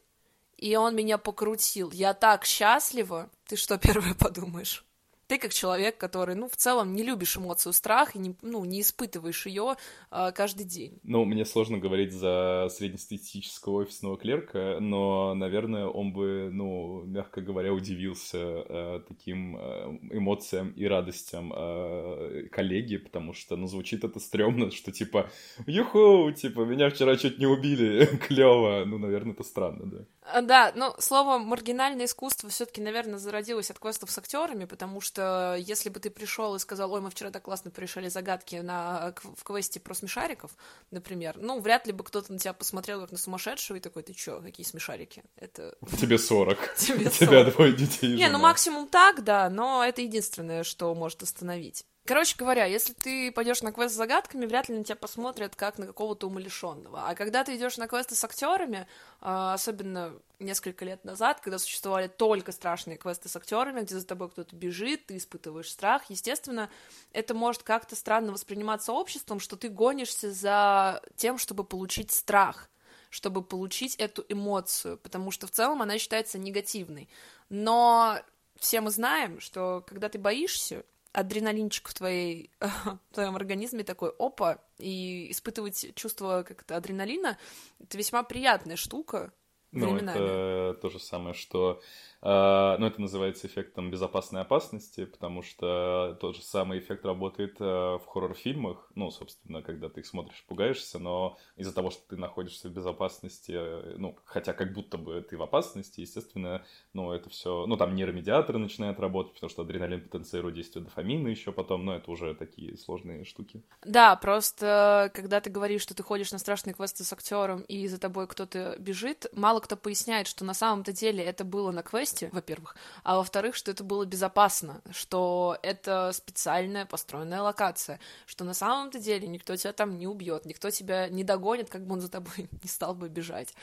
и 0.58 0.76
он 0.76 0.96
меня 0.96 1.18
покрутил. 1.18 1.90
Я 1.92 2.14
так 2.14 2.46
счастлива. 2.46 3.30
Ты 3.46 3.56
что 3.56 3.78
первое 3.78 4.14
подумаешь? 4.14 4.86
Ты 5.30 5.38
как 5.38 5.54
человек, 5.54 5.98
который, 5.98 6.34
ну, 6.34 6.50
в 6.50 6.56
целом 6.56 6.96
не 6.96 7.04
любишь 7.04 7.38
эмоцию 7.38 7.72
страх 7.72 8.16
и 8.16 8.20
не, 8.20 8.36
ну, 8.42 8.66
не 8.66 8.82
испытываешь 8.82 9.46
ее 9.46 9.76
э, 10.10 10.32
каждый 10.34 10.66
день. 10.66 11.00
Ну, 11.04 11.24
мне 11.24 11.46
сложно 11.46 11.78
говорить 11.78 12.12
за 12.12 12.68
среднестатистического 12.72 13.74
офисного 13.84 14.18
клерка, 14.18 14.80
но, 14.80 15.36
наверное, 15.36 15.86
он 15.86 16.14
бы, 16.14 16.50
ну, 16.52 17.04
мягко 17.06 17.42
говоря, 17.42 17.72
удивился 17.74 18.38
э, 18.40 19.02
таким 19.08 19.56
э, 19.56 20.00
эмоциям 20.14 20.72
и 20.72 20.86
радостям 20.86 21.54
э, 21.56 22.48
коллеги, 22.52 22.98
потому 22.98 23.34
что, 23.34 23.56
ну, 23.56 23.68
звучит 23.68 24.04
это 24.04 24.20
стрёмно, 24.20 24.72
что 24.72 24.92
типа, 24.92 25.30
юху, 25.68 26.32
типа, 26.32 26.62
меня 26.62 26.90
вчера 26.90 27.16
чуть 27.18 27.38
не 27.38 27.46
убили, 27.46 28.06
клево. 28.28 28.84
Ну, 28.84 28.98
наверное, 28.98 29.34
это 29.34 29.44
странно, 29.44 29.86
да. 29.86 30.06
А, 30.32 30.42
да, 30.42 30.72
но 30.76 30.96
слово 31.00 31.38
маргинальное 31.38 32.06
искусство 32.06 32.50
все-таки, 32.50 32.82
наверное, 32.82 33.20
зародилось 33.20 33.72
от 33.72 33.80
квестов 33.80 34.12
с 34.12 34.18
актерами, 34.18 34.66
потому 34.66 35.02
что 35.02 35.56
если 35.60 35.90
бы 35.90 36.00
ты 36.00 36.10
пришел 36.10 36.56
и 36.56 36.60
сказал, 36.60 36.92
ой, 36.94 37.02
мы 37.02 37.10
вчера 37.10 37.32
так 37.32 37.44
классно 37.44 37.72
порешали 37.72 38.10
загадки 38.10 38.56
на, 38.56 39.14
в 39.36 39.44
квесте 39.44 39.80
про 39.80 39.94
смешариков, 39.94 40.52
например, 40.92 41.38
ну, 41.38 41.60
вряд 41.60 41.88
ли 41.88 41.94
бы 41.94 42.04
кто-то 42.04 42.32
на 42.32 42.40
тебя 42.40 42.54
посмотрел 42.54 43.02
как 43.02 43.12
на 43.12 43.18
сумасшедшего 43.18 43.78
и 43.78 43.80
такой, 43.80 44.04
ты 44.04 44.14
чё, 44.14 44.42
какие 44.42 44.66
смешарики? 44.66 45.24
Это... 45.36 45.76
Тебе 46.00 46.18
40. 46.18 46.58
Тебе 46.78 47.10
40. 47.10 47.14
Тебя 47.14 47.44
двое 47.46 47.74
детей. 47.74 48.16
Не, 48.16 48.30
ну 48.30 48.40
максимум 48.40 48.88
так, 48.88 49.24
да, 49.24 49.50
но 49.50 49.84
это 49.84 50.02
единственное, 50.02 50.64
что 50.64 50.94
может 50.94 51.24
остановить. 51.24 51.86
Короче 52.10 52.36
говоря, 52.36 52.66
если 52.66 52.94
ты 52.94 53.32
пойдешь 53.32 53.62
на 53.62 53.72
квест 53.72 53.94
с 53.94 53.98
загадками, 53.98 54.48
вряд 54.48 54.68
ли 54.68 54.76
на 54.76 54.84
тебя 54.84 54.96
посмотрят 54.96 55.56
как 55.56 55.78
на 55.78 55.86
какого-то 55.86 56.26
умалишенного. 56.26 57.08
А 57.08 57.14
когда 57.14 57.44
ты 57.44 57.56
идешь 57.56 57.78
на 57.78 57.88
квесты 57.88 58.16
с 58.16 58.24
актерами, 58.24 58.88
а, 59.22 59.54
особенно 59.54 60.16
несколько 60.40 60.86
лет 60.86 61.06
назад, 61.06 61.40
когда 61.40 61.60
существовали 61.60 62.08
только 62.08 62.52
страшные 62.52 62.98
квесты 62.98 63.30
с 63.30 63.36
актерами, 63.36 63.82
где 63.82 63.94
за 63.94 64.08
тобой 64.08 64.32
кто-то 64.32 64.56
бежит, 64.56 65.06
ты 65.06 65.18
испытываешь 65.18 65.70
страх, 65.70 66.10
естественно, 66.10 66.72
это 67.14 67.36
может 67.36 67.62
как-то 67.62 67.96
странно 67.96 68.32
восприниматься 68.32 68.92
обществом, 68.92 69.40
что 69.40 69.56
ты 69.56 69.70
гонишься 69.70 70.32
за 70.32 71.04
тем, 71.16 71.38
чтобы 71.38 71.64
получить 71.64 72.12
страх 72.12 72.72
чтобы 73.12 73.44
получить 73.44 73.96
эту 73.96 74.24
эмоцию, 74.30 75.00
потому 75.00 75.32
что 75.32 75.48
в 75.48 75.52
целом 75.52 75.82
она 75.82 75.98
считается 75.98 76.38
негативной. 76.38 77.10
Но 77.50 78.20
все 78.60 78.82
мы 78.82 78.92
знаем, 78.92 79.40
что 79.40 79.84
когда 79.88 80.10
ты 80.10 80.20
боишься, 80.20 80.86
адреналинчик 81.12 81.88
в, 81.88 81.94
твоей, 81.94 82.52
в 82.60 83.14
твоем 83.14 83.36
организме 83.36 83.84
такой 83.84 84.12
опа, 84.18 84.60
и 84.78 85.32
испытывать 85.32 85.94
чувство 85.96 86.44
как-то 86.48 86.76
адреналина, 86.76 87.38
это 87.80 87.98
весьма 87.98 88.24
приятная 88.24 88.76
штука. 88.76 89.32
Ну, 89.72 89.98
это 89.98 90.78
то 90.82 90.90
же 90.90 91.00
самое, 91.00 91.36
что 91.36 91.82
а, 92.22 92.78
ну, 92.78 92.88
это 92.88 93.00
называется 93.00 93.48
эффектом 93.48 93.92
безопасной 93.92 94.42
опасности, 94.42 95.06
потому 95.06 95.42
что 95.42 96.18
тот 96.20 96.36
же 96.36 96.42
самый 96.42 96.80
эффект 96.80 97.06
работает 97.06 97.56
э, 97.60 97.64
в 97.64 98.04
хоррор-фильмах. 98.08 98.92
Ну, 98.96 99.10
собственно, 99.10 99.62
когда 99.62 99.88
ты 99.88 100.02
их 100.02 100.06
смотришь, 100.06 100.44
пугаешься, 100.48 101.00
но 101.00 101.38
из-за 101.56 101.74
того, 101.74 101.92
что 101.92 102.02
ты 102.10 102.18
находишься 102.18 102.68
в 102.68 102.74
безопасности, 102.74 103.54
э, 103.56 103.96
ну, 103.98 104.18
хотя 104.26 104.52
как 104.54 104.74
будто 104.74 104.98
бы 104.98 105.22
ты 105.22 105.38
в 105.38 105.42
опасности, 105.42 106.02
естественно, 106.02 106.66
ну, 106.94 107.14
это 107.14 107.30
все, 107.30 107.66
ну, 107.66 107.78
там 107.78 107.96
нейромедиаторы 107.96 108.60
начинают 108.60 109.00
работать, 109.00 109.34
потому 109.34 109.50
что 109.50 109.62
адреналин 109.62 110.02
потенцирует 110.02 110.56
действие 110.56 110.84
дофамина 110.84 111.30
еще 111.30 111.54
потом, 111.54 111.86
но 111.86 111.96
это 111.96 112.12
уже 112.12 112.36
такие 112.36 112.78
сложные 112.78 113.24
штуки. 113.24 113.64
Да, 113.86 114.18
просто 114.18 115.10
когда 115.14 115.40
ты 115.40 115.50
говоришь, 115.50 115.82
что 115.82 115.96
ты 115.96 116.04
ходишь 116.04 116.34
на 116.34 116.40
страшные 116.40 116.74
квесты 116.74 117.06
с 117.06 117.14
актером, 117.14 117.62
и 117.62 117.88
за 117.88 117.98
тобой 117.98 118.28
кто-то 118.28 118.76
бежит, 118.78 119.28
мало 119.32 119.62
кто 119.62 119.78
поясняет, 119.78 120.28
что 120.28 120.44
на 120.44 120.54
самом-то 120.54 120.92
деле 120.92 121.24
это 121.24 121.46
было 121.46 121.72
на 121.72 121.82
квесте, 121.82 122.09
месте, 122.10 122.30
во-первых, 122.32 122.76
а 123.04 123.18
во-вторых, 123.18 123.56
что 123.56 123.72
это 123.72 123.84
было 123.84 124.06
безопасно, 124.06 124.82
что 124.92 125.58
это 125.62 126.12
специальная 126.14 126.86
построенная 126.86 127.42
локация, 127.42 128.00
что 128.26 128.44
на 128.44 128.54
самом-то 128.54 129.00
деле 129.00 129.28
никто 129.28 129.56
тебя 129.56 129.74
там 129.74 129.98
не 129.98 130.08
убьет, 130.08 130.46
никто 130.46 130.70
тебя 130.70 131.08
не 131.10 131.24
догонит, 131.24 131.70
как 131.70 131.86
бы 131.86 131.94
он 131.94 132.02
за 132.02 132.10
тобой 132.10 132.50
не 132.64 132.70
стал 132.70 132.96
бы 132.96 133.10
бежать. 133.10 133.54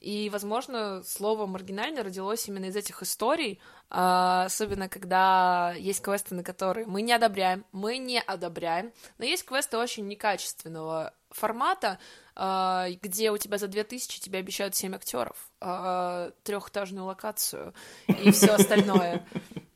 И, 0.00 0.30
возможно, 0.30 1.02
слово 1.04 1.46
маргинально 1.46 2.02
родилось 2.02 2.48
именно 2.48 2.66
из 2.66 2.76
этих 2.76 3.02
историй, 3.02 3.60
а, 3.90 4.44
особенно 4.44 4.88
когда 4.88 5.74
есть 5.78 6.02
квесты, 6.02 6.34
на 6.34 6.42
которые 6.42 6.86
мы 6.86 7.02
не 7.02 7.12
одобряем, 7.12 7.64
мы 7.72 7.98
не 7.98 8.20
одобряем, 8.20 8.92
но 9.18 9.24
есть 9.24 9.44
квесты 9.44 9.78
очень 9.78 10.06
некачественного 10.06 11.12
формата, 11.36 11.98
а, 12.34 12.88
где 13.02 13.30
у 13.30 13.38
тебя 13.38 13.58
за 13.58 13.68
2000 13.68 14.20
тебе 14.20 14.38
обещают 14.38 14.74
7 14.74 14.94
актеров, 14.94 15.50
а, 15.60 16.32
трехэтажную 16.42 17.06
локацию 17.06 17.74
и 18.08 18.30
все 18.30 18.54
остальное. 18.54 19.26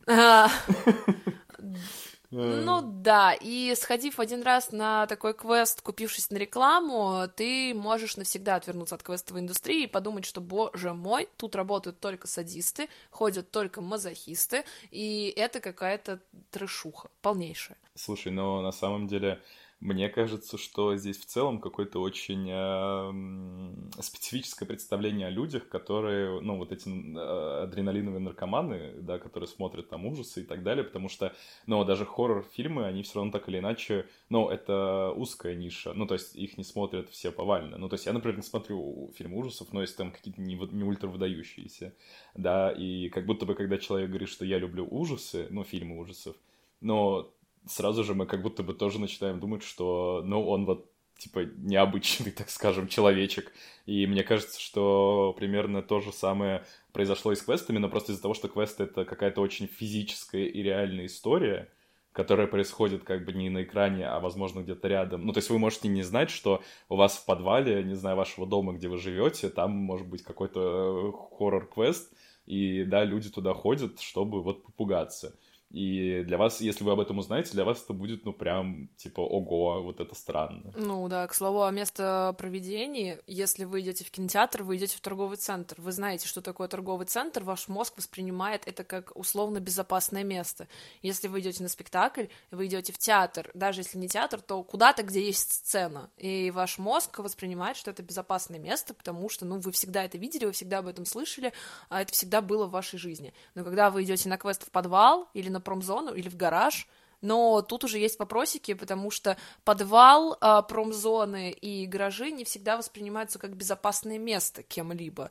А, 0.06 0.48
ну 2.30 2.80
да, 2.82 3.32
и 3.32 3.74
сходив 3.74 4.20
один 4.20 4.42
раз 4.42 4.72
на 4.72 5.06
такой 5.06 5.34
квест, 5.34 5.82
купившись 5.82 6.30
на 6.30 6.36
рекламу, 6.36 7.28
ты 7.34 7.74
можешь 7.74 8.16
навсегда 8.16 8.56
отвернуться 8.56 8.94
от 8.94 9.02
квестовой 9.02 9.40
индустрии 9.40 9.84
и 9.84 9.88
подумать, 9.88 10.24
что, 10.24 10.40
боже 10.40 10.92
мой, 10.92 11.28
тут 11.36 11.56
работают 11.56 12.00
только 12.00 12.26
садисты, 12.26 12.88
ходят 13.10 13.50
только 13.50 13.80
мазохисты, 13.80 14.64
и 14.90 15.32
это 15.36 15.60
какая-то 15.60 16.20
трешуха 16.50 17.08
полнейшая. 17.22 17.78
Слушай, 17.94 18.32
но 18.32 18.62
на 18.62 18.72
самом 18.72 19.06
деле 19.06 19.42
мне 19.80 20.10
кажется, 20.10 20.58
что 20.58 20.94
здесь 20.96 21.18
в 21.18 21.25
целом 21.25 21.58
какое-то 21.58 22.02
очень 22.02 22.46
э, 22.50 24.02
специфическое 24.02 24.68
представление 24.68 25.28
о 25.28 25.30
людях, 25.30 25.68
которые, 25.68 26.38
ну, 26.42 26.58
вот 26.58 26.70
эти 26.70 26.88
э, 26.88 27.62
адреналиновые 27.62 28.20
наркоманы, 28.20 28.92
да, 29.00 29.18
которые 29.18 29.49
смотрят 29.49 29.88
там 29.88 30.04
ужасы 30.04 30.42
и 30.42 30.44
так 30.44 30.62
далее, 30.62 30.84
потому 30.84 31.08
что, 31.08 31.34
ну, 31.66 31.82
даже 31.84 32.04
хоррор-фильмы, 32.04 32.84
они 32.84 33.02
все 33.02 33.16
равно 33.16 33.32
так 33.32 33.49
или 33.49 33.58
иначе, 33.58 34.06
ну, 34.28 34.50
это 34.50 35.12
узкая 35.16 35.54
ниша, 35.54 35.94
ну, 35.94 36.06
то 36.06 36.12
есть 36.12 36.37
их 36.37 36.58
не 36.58 36.64
смотрят 36.64 37.08
все 37.08 37.32
повально. 37.32 37.78
Ну, 37.78 37.88
то 37.88 37.94
есть 37.94 38.04
я, 38.04 38.12
например, 38.12 38.37
не 38.37 38.42
смотрю 38.42 39.10
фильмы 39.16 39.38
ужасов, 39.38 39.72
но 39.72 39.80
если 39.80 39.96
там 39.96 40.12
какие-то 40.12 40.42
не, 40.42 40.56
не 40.56 40.84
ультра 40.84 41.08
выдающиеся, 41.08 41.94
да, 42.34 42.70
и 42.70 43.08
как 43.08 43.25
будто 43.25 43.46
бы, 43.46 43.54
когда 43.54 43.78
человек 43.78 44.10
говорит, 44.10 44.28
что 44.28 44.44
я 44.44 44.58
люблю 44.58 44.87
ужасы, 44.90 45.46
ну, 45.49 45.64
фильмы 45.64 45.99
ужасов, 45.99 46.37
но 46.82 47.32
сразу 47.66 48.04
же 48.04 48.14
мы 48.14 48.26
как 48.26 48.42
будто 48.42 48.62
бы 48.62 48.74
тоже 48.74 49.00
начинаем 49.00 49.40
думать, 49.40 49.62
что, 49.62 50.22
ну, 50.24 50.46
он 50.48 50.66
вот 50.66 50.90
типа 51.20 51.44
необычный, 51.56 52.30
так 52.36 52.50
скажем, 52.50 52.88
человечек. 52.88 53.52
И 53.86 54.06
мне 54.06 54.22
кажется, 54.22 54.60
что 54.60 55.34
примерно 55.38 55.82
то 55.82 56.00
же 56.00 56.12
самое 56.12 56.64
произошло 56.92 57.32
и 57.32 57.36
с 57.36 57.42
квестами, 57.42 57.78
но 57.78 57.88
просто 57.88 58.12
из-за 58.12 58.22
того, 58.22 58.34
что 58.34 58.48
квесты— 58.48 58.82
это 58.84 59.04
какая-то 59.04 59.40
очень 59.40 59.66
физическая 59.66 60.44
и 60.44 60.62
реальная 60.62 61.06
история, 61.06 61.68
которое 62.12 62.48
происходит 62.48 63.04
как 63.04 63.24
бы 63.24 63.32
не 63.32 63.50
на 63.50 63.62
экране, 63.62 64.06
а, 64.08 64.18
возможно, 64.18 64.60
где-то 64.60 64.88
рядом. 64.88 65.24
Ну, 65.24 65.32
то 65.32 65.38
есть 65.38 65.50
вы 65.50 65.58
можете 65.58 65.88
не 65.88 66.02
знать, 66.02 66.30
что 66.30 66.62
у 66.88 66.96
вас 66.96 67.16
в 67.16 67.24
подвале, 67.24 67.84
не 67.84 67.94
знаю, 67.94 68.16
вашего 68.16 68.46
дома, 68.46 68.72
где 68.72 68.88
вы 68.88 68.98
живете, 68.98 69.48
там 69.48 69.70
может 69.72 70.08
быть 70.08 70.22
какой-то 70.22 70.60
э, 70.60 71.36
хоррор-квест, 71.38 72.12
и, 72.46 72.84
да, 72.84 73.04
люди 73.04 73.30
туда 73.30 73.54
ходят, 73.54 74.00
чтобы 74.00 74.42
вот 74.42 74.64
попугаться. 74.64 75.36
И 75.70 76.24
для 76.24 76.36
вас, 76.36 76.60
если 76.60 76.82
вы 76.82 76.92
об 76.92 77.00
этом 77.00 77.18
узнаете, 77.18 77.52
для 77.52 77.64
вас 77.64 77.82
это 77.82 77.92
будет, 77.92 78.24
ну, 78.24 78.32
прям, 78.32 78.88
типа, 78.96 79.20
ого, 79.20 79.82
вот 79.82 80.00
это 80.00 80.16
странно. 80.16 80.72
Ну, 80.76 81.06
да, 81.08 81.26
к 81.28 81.34
слову, 81.34 81.62
о 81.62 81.70
место 81.70 82.34
проведения, 82.36 83.20
если 83.28 83.64
вы 83.64 83.80
идете 83.80 84.04
в 84.04 84.10
кинотеатр, 84.10 84.64
вы 84.64 84.76
идете 84.76 84.96
в 84.96 85.00
торговый 85.00 85.36
центр. 85.36 85.76
Вы 85.78 85.92
знаете, 85.92 86.26
что 86.26 86.40
такое 86.40 86.66
торговый 86.66 87.06
центр, 87.06 87.44
ваш 87.44 87.68
мозг 87.68 87.96
воспринимает 87.96 88.66
это 88.66 88.82
как 88.82 89.12
условно 89.14 89.60
безопасное 89.60 90.24
место. 90.24 90.66
Если 91.02 91.28
вы 91.28 91.38
идете 91.38 91.62
на 91.62 91.68
спектакль, 91.68 92.26
вы 92.50 92.66
идете 92.66 92.92
в 92.92 92.98
театр, 92.98 93.50
даже 93.54 93.80
если 93.80 93.96
не 93.96 94.08
театр, 94.08 94.40
то 94.40 94.64
куда-то, 94.64 95.04
где 95.04 95.24
есть 95.24 95.52
сцена, 95.52 96.10
и 96.16 96.50
ваш 96.50 96.78
мозг 96.78 97.20
воспринимает, 97.20 97.76
что 97.76 97.92
это 97.92 98.02
безопасное 98.02 98.58
место, 98.58 98.92
потому 98.92 99.28
что, 99.28 99.44
ну, 99.44 99.60
вы 99.60 99.70
всегда 99.70 100.04
это 100.04 100.18
видели, 100.18 100.46
вы 100.46 100.52
всегда 100.52 100.78
об 100.78 100.88
этом 100.88 101.06
слышали, 101.06 101.52
а 101.88 102.02
это 102.02 102.12
всегда 102.12 102.40
было 102.40 102.66
в 102.66 102.70
вашей 102.70 102.98
жизни. 102.98 103.32
Но 103.54 103.62
когда 103.62 103.90
вы 103.90 104.02
идете 104.02 104.28
на 104.28 104.36
квест 104.36 104.66
в 104.66 104.70
подвал 104.72 105.28
или 105.32 105.48
на 105.48 105.59
промзону 105.60 106.14
или 106.14 106.28
в 106.28 106.36
гараж, 106.36 106.88
но 107.20 107.62
тут 107.62 107.84
уже 107.84 107.98
есть 107.98 108.18
вопросики, 108.18 108.74
потому 108.74 109.10
что 109.10 109.36
подвал, 109.64 110.36
а, 110.40 110.62
промзоны 110.62 111.50
и 111.50 111.86
гаражи 111.86 112.30
не 112.30 112.44
всегда 112.44 112.76
воспринимаются 112.76 113.38
как 113.38 113.56
безопасное 113.56 114.18
место 114.18 114.62
кем-либо. 114.62 115.30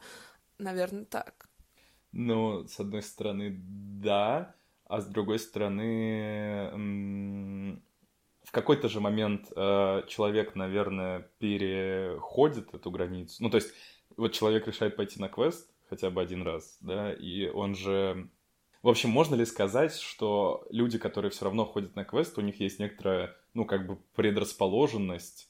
Наверное, 0.60 1.06
так. 1.06 1.50
Ну, 2.12 2.68
с 2.68 2.80
одной 2.80 3.02
стороны, 3.02 3.56
да, 3.60 4.56
а 4.86 5.02
с 5.02 5.06
другой 5.06 5.40
стороны, 5.40 6.72
в 8.44 8.52
какой-то 8.52 8.90
же 8.90 9.00
момент 9.00 9.52
э, 9.56 10.04
человек, 10.08 10.56
наверное, 10.56 11.30
переходит 11.38 12.74
эту 12.74 12.90
границу. 12.90 13.44
Ну, 13.44 13.52
то 13.52 13.58
есть, 13.58 13.72
вот 14.18 14.34
человек 14.34 14.66
решает 14.68 14.96
пойти 14.96 15.20
на 15.20 15.30
квест 15.30 15.72
хотя 15.90 16.10
бы 16.10 16.22
один 16.22 16.42
раз, 16.44 16.78
да, 16.82 17.14
и 17.14 17.48
он 17.48 17.76
же 17.76 18.30
в 18.82 18.88
общем, 18.88 19.10
можно 19.10 19.36
ли 19.36 19.46
сказать, 19.46 19.94
что 19.96 20.66
люди, 20.70 20.98
которые 20.98 21.32
все 21.32 21.46
равно 21.46 21.66
ходят 21.66 21.96
на 21.96 22.06
квест, 22.06 22.38
у 22.38 22.42
них 22.42 22.60
есть 22.60 22.80
некоторая, 22.80 23.36
ну, 23.54 23.66
как 23.66 23.86
бы 23.86 23.98
предрасположенность 24.16 25.50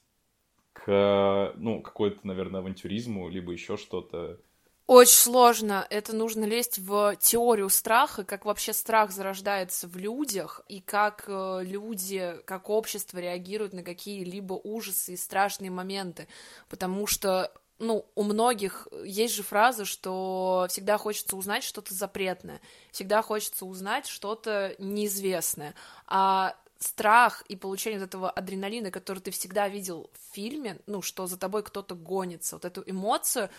к, 0.72 1.52
ну, 1.56 1.80
какой-то, 1.80 2.26
наверное, 2.26 2.60
авантюризму, 2.60 3.28
либо 3.28 3.52
еще 3.52 3.76
что-то? 3.76 4.40
Очень 4.88 5.14
сложно. 5.14 5.86
Это 5.88 6.16
нужно 6.16 6.44
лезть 6.44 6.80
в 6.80 7.14
теорию 7.20 7.68
страха, 7.68 8.24
как 8.24 8.44
вообще 8.44 8.72
страх 8.72 9.12
зарождается 9.12 9.86
в 9.86 9.96
людях, 9.96 10.62
и 10.68 10.80
как 10.80 11.26
э, 11.28 11.60
люди, 11.62 12.34
как 12.44 12.68
общество 12.68 13.18
реагируют 13.18 13.72
на 13.72 13.84
какие-либо 13.84 14.54
ужасы 14.54 15.12
и 15.12 15.16
страшные 15.16 15.70
моменты. 15.70 16.26
Потому 16.68 17.06
что 17.06 17.52
ну, 17.80 18.06
у 18.14 18.22
многих 18.22 18.86
есть 19.04 19.34
же 19.34 19.42
фраза, 19.42 19.84
что 19.84 20.66
всегда 20.68 20.98
хочется 20.98 21.34
узнать 21.36 21.64
что-то 21.64 21.94
запретное, 21.94 22.60
всегда 22.92 23.22
хочется 23.22 23.64
узнать 23.64 24.06
что-то 24.06 24.76
неизвестное. 24.78 25.74
А 26.06 26.54
страх 26.80 27.42
и 27.48 27.56
получение 27.56 28.00
вот 28.00 28.06
этого 28.06 28.30
адреналина, 28.30 28.90
который 28.90 29.18
ты 29.18 29.30
всегда 29.30 29.68
видел 29.68 30.10
в 30.14 30.34
фильме, 30.34 30.78
ну, 30.86 31.02
что 31.02 31.26
за 31.26 31.36
тобой 31.36 31.62
кто-то 31.62 31.94
гонится, 31.94 32.56
вот 32.56 32.64
эту 32.64 32.82
эмоцию, 32.86 33.50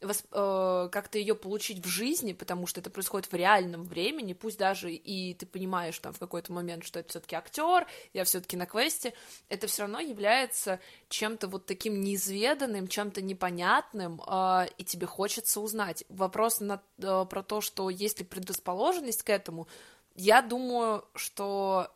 восп... 0.00 0.26
э, 0.32 0.88
как-то 0.90 1.18
ее 1.18 1.34
получить 1.34 1.84
в 1.84 1.88
жизни, 1.88 2.32
потому 2.32 2.66
что 2.66 2.80
это 2.80 2.88
происходит 2.88 3.30
в 3.30 3.34
реальном 3.34 3.84
времени, 3.84 4.32
пусть 4.32 4.58
даже 4.58 4.92
и 4.92 5.34
ты 5.34 5.44
понимаешь 5.44 5.98
там 5.98 6.14
в 6.14 6.18
какой-то 6.18 6.54
момент, 6.54 6.84
что 6.84 6.98
это 6.98 7.10
все-таки 7.10 7.36
актер, 7.36 7.86
я 8.14 8.24
все-таки 8.24 8.56
на 8.56 8.64
квесте, 8.64 9.12
это 9.50 9.66
все 9.66 9.82
равно 9.82 10.00
является 10.00 10.80
чем-то 11.10 11.48
вот 11.48 11.66
таким 11.66 12.00
неизведанным, 12.00 12.88
чем-то 12.88 13.20
непонятным, 13.20 14.22
э, 14.26 14.68
и 14.78 14.84
тебе 14.84 15.06
хочется 15.06 15.60
узнать. 15.60 16.04
Вопрос 16.08 16.60
на, 16.60 16.80
э, 16.96 17.26
про 17.28 17.42
то, 17.42 17.60
что 17.60 17.90
есть 17.90 18.20
ли 18.20 18.24
предрасположенность 18.24 19.22
к 19.22 19.28
этому, 19.28 19.68
я 20.14 20.40
думаю, 20.40 21.04
что 21.14 21.90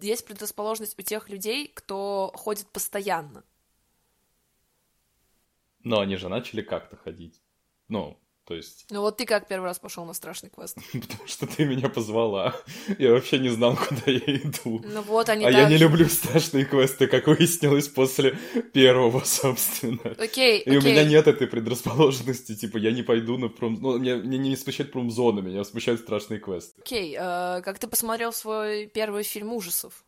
есть 0.00 0.26
предрасположенность 0.26 0.98
у 0.98 1.02
тех 1.02 1.28
людей, 1.28 1.68
кто 1.68 2.32
ходит 2.34 2.66
постоянно. 2.68 3.44
Но 5.80 6.00
они 6.00 6.16
же 6.16 6.28
начали 6.28 6.62
как-то 6.62 6.96
ходить. 6.96 7.42
Ну, 7.88 8.21
то 8.44 8.54
есть... 8.54 8.86
Ну 8.90 9.00
вот 9.02 9.16
ты 9.16 9.24
как 9.24 9.46
первый 9.46 9.66
раз 9.66 9.78
пошел 9.78 10.04
на 10.04 10.14
страшный 10.14 10.50
квест? 10.50 10.76
Потому 10.92 11.26
что 11.26 11.46
ты 11.46 11.64
меня 11.64 11.88
позвала. 11.88 12.56
Я 12.98 13.12
вообще 13.12 13.38
не 13.38 13.50
знал, 13.50 13.76
куда 13.76 14.02
я 14.06 14.36
иду. 14.36 14.82
Ну 14.84 15.02
вот 15.02 15.28
они 15.28 15.44
А 15.44 15.50
я 15.50 15.68
не 15.68 15.76
люблю 15.76 16.08
страшные 16.08 16.64
квесты, 16.64 17.06
как 17.06 17.28
выяснилось 17.28 17.88
после 17.88 18.36
первого, 18.72 19.20
собственно. 19.24 20.14
Окей, 20.18 20.60
И 20.60 20.76
у 20.76 20.82
меня 20.82 21.04
нет 21.04 21.28
этой 21.28 21.46
предрасположенности, 21.46 22.56
типа, 22.56 22.78
я 22.78 22.90
не 22.90 23.02
пойду 23.02 23.38
на 23.38 23.48
пром... 23.48 23.78
Ну, 23.80 23.98
меня, 23.98 24.16
меня 24.16 24.38
не 24.38 24.56
смущает 24.56 24.90
промзоны, 24.90 25.40
меня 25.40 25.62
смущают 25.64 26.00
страшные 26.00 26.40
квесты. 26.40 26.80
Окей, 26.80 27.14
э, 27.16 27.62
как 27.62 27.78
ты 27.78 27.86
посмотрел 27.86 28.32
свой 28.32 28.86
первый 28.86 29.22
фильм 29.22 29.52
ужасов? 29.52 30.04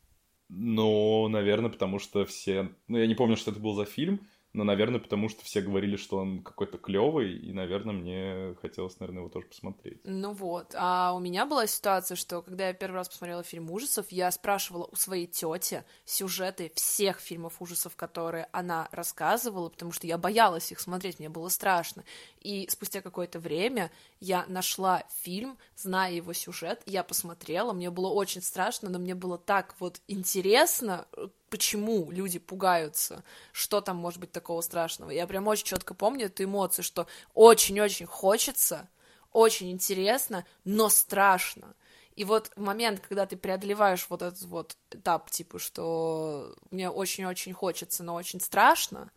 Ну, 0.49 1.29
наверное, 1.29 1.71
потому 1.71 1.99
что 1.99 2.25
все... 2.25 2.71
Ну, 2.89 2.99
я 2.99 3.07
не 3.07 3.15
помню, 3.15 3.37
что 3.37 3.51
это 3.51 3.61
был 3.61 3.75
за 3.75 3.85
фильм, 3.85 4.27
но, 4.55 4.63
наверное, 4.63 5.01
потому 5.01 5.29
что 5.29 5.45
все 5.45 5.61
говорили, 5.61 5.97
что 5.97 6.19
он 6.19 6.41
какой-то 6.43 6.79
клевый, 6.79 7.37
и, 7.37 7.53
наверное, 7.53 7.93
мне 7.93 8.55
хотелось, 8.63 8.99
наверное, 9.01 9.23
его 9.23 9.29
тоже 9.29 9.47
посмотреть. 9.47 9.99
Ну 10.05 10.33
вот, 10.33 10.75
а 10.77 11.13
у 11.13 11.19
меня 11.19 11.45
была 11.45 11.67
ситуация, 11.67 12.15
что 12.15 12.41
когда 12.41 12.69
я 12.69 12.73
первый 12.73 12.95
раз 12.95 13.09
посмотрела 13.09 13.43
фильм 13.43 13.69
ужасов, 13.71 14.07
я 14.11 14.31
спрашивала 14.31 14.89
у 14.91 14.95
своей 14.95 15.27
тети 15.27 15.83
сюжеты 16.05 16.71
всех 16.77 17.19
фильмов 17.19 17.61
ужасов, 17.61 17.97
которые 17.97 18.49
она 18.53 18.89
рассказывала, 18.93 19.69
потому 19.69 19.91
что 19.91 20.07
я 20.07 20.19
боялась 20.19 20.71
их 20.71 20.79
смотреть, 20.79 21.19
мне 21.19 21.29
было 21.29 21.49
страшно. 21.49 22.05
И 22.41 22.69
спустя 22.71 23.01
какое-то 23.01 23.41
время 23.41 23.91
я 24.25 24.47
нашла 24.49 25.05
фильм, 25.23 25.59
зная 25.77 26.13
его 26.13 26.33
сюжет, 26.33 26.83
я 26.87 27.05
посмотрела, 27.05 27.75
мне 27.75 27.91
было 27.91 28.09
очень 28.09 28.41
страшно, 28.41 28.89
но 28.89 28.99
мне 28.99 29.15
было 29.15 29.37
так 29.37 29.75
вот 29.81 30.01
интересно, 30.09 31.07
почему 31.51 32.11
люди 32.11 32.39
пугаются, 32.39 33.23
что 33.53 33.83
там 33.83 33.97
может 33.99 34.21
быть 34.21 34.33
такого 34.33 34.63
страшного. 34.63 35.11
Я 35.11 35.27
прям 35.27 35.47
очень 35.47 35.67
четко 35.67 35.93
помню 35.93 36.27
эту 36.27 36.45
эмоцию, 36.45 36.85
что 36.85 37.07
очень-очень 37.35 38.07
хочется, 38.07 38.89
очень 39.31 39.71
интересно, 39.71 40.47
но 40.65 40.89
страшно. 40.89 41.75
И 42.17 42.25
вот 42.25 42.51
в 42.57 42.61
момент, 42.61 43.01
когда 43.01 43.27
ты 43.27 43.37
преодолеваешь 43.37 44.07
вот 44.09 44.23
этот 44.23 44.43
вот 44.43 44.77
этап, 44.91 45.31
типа, 45.31 45.59
что 45.59 46.57
мне 46.71 46.89
очень-очень 46.89 47.53
хочется, 47.53 48.03
но 48.05 48.15
очень 48.15 48.41
страшно, 48.41 49.11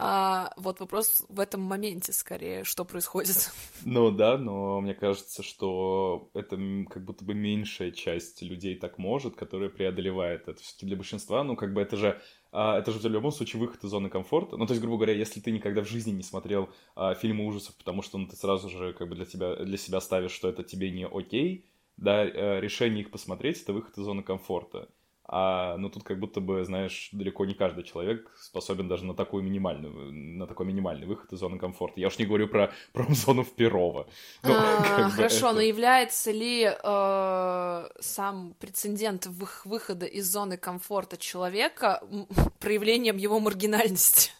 а, 0.00 0.52
вот 0.56 0.78
вопрос 0.78 1.24
в 1.28 1.40
этом 1.40 1.60
моменте 1.60 2.12
скорее, 2.12 2.64
что 2.64 2.84
происходит. 2.84 3.50
Ну 3.84 4.10
да, 4.10 4.36
но 4.36 4.80
мне 4.80 4.94
кажется, 4.94 5.42
что 5.42 6.30
это 6.34 6.56
как 6.90 7.04
будто 7.04 7.24
бы 7.24 7.34
меньшая 7.34 7.90
часть 7.90 8.42
людей 8.42 8.76
так 8.76 8.98
может, 8.98 9.36
которая 9.36 9.70
преодолевает 9.70 10.48
это. 10.48 10.60
Все-таки 10.60 10.86
для 10.86 10.96
большинства, 10.96 11.42
ну 11.42 11.56
как 11.56 11.72
бы 11.72 11.80
это 11.80 11.96
же 11.96 12.20
а, 12.50 12.78
это 12.78 12.92
же 12.92 12.98
в 12.98 13.06
любом 13.06 13.30
случае 13.30 13.60
выход 13.60 13.84
из 13.84 13.90
зоны 13.90 14.08
комфорта. 14.08 14.56
Ну, 14.56 14.66
то 14.66 14.72
есть, 14.72 14.80
грубо 14.80 14.98
говоря, 14.98 15.14
если 15.14 15.40
ты 15.40 15.50
никогда 15.50 15.82
в 15.82 15.88
жизни 15.88 16.12
не 16.12 16.22
смотрел 16.22 16.70
а, 16.94 17.14
фильмы 17.14 17.46
ужасов, 17.46 17.76
потому 17.76 18.02
что 18.02 18.18
ну, 18.18 18.26
ты 18.26 18.36
сразу 18.36 18.68
же 18.68 18.92
как 18.92 19.08
бы 19.08 19.16
для, 19.16 19.24
тебя, 19.24 19.56
для 19.56 19.76
себя 19.76 20.00
ставишь, 20.00 20.32
что 20.32 20.48
это 20.48 20.64
тебе 20.64 20.90
не 20.90 21.06
окей, 21.06 21.66
да, 21.96 22.22
а, 22.22 22.60
решение 22.60 23.02
их 23.02 23.10
посмотреть— 23.10 23.62
это 23.62 23.72
выход 23.72 23.96
из 23.98 24.04
зоны 24.04 24.22
комфорта. 24.22 24.88
А, 25.30 25.76
ну, 25.76 25.90
тут 25.90 26.04
как 26.04 26.18
будто 26.18 26.40
бы, 26.40 26.64
знаешь, 26.64 27.10
далеко 27.12 27.44
не 27.44 27.52
каждый 27.52 27.84
человек 27.84 28.32
способен 28.40 28.88
даже 28.88 29.04
на 29.04 29.14
такую 29.14 29.42
минимальную, 29.42 30.10
на 30.10 30.46
такой 30.46 30.64
минимальный 30.64 31.06
выход 31.06 31.30
из 31.34 31.38
зоны 31.38 31.58
комфорта. 31.58 32.00
Я 32.00 32.06
уж 32.06 32.18
не 32.18 32.24
говорю 32.24 32.48
про 32.48 32.72
промзону 32.94 33.44
в 33.44 33.52
Перово. 33.54 34.08
Ну, 34.42 34.54
а, 34.54 35.10
хорошо, 35.10 35.48
это... 35.48 35.52
но 35.56 35.60
является 35.60 36.30
ли 36.30 36.64
э, 36.64 37.88
сам 38.00 38.54
прецедент 38.58 39.26
выхода 39.26 40.06
из 40.06 40.32
зоны 40.32 40.56
комфорта 40.56 41.18
человека 41.18 42.02
проявлением 42.58 43.18
его 43.18 43.38
маргинальности? 43.38 44.30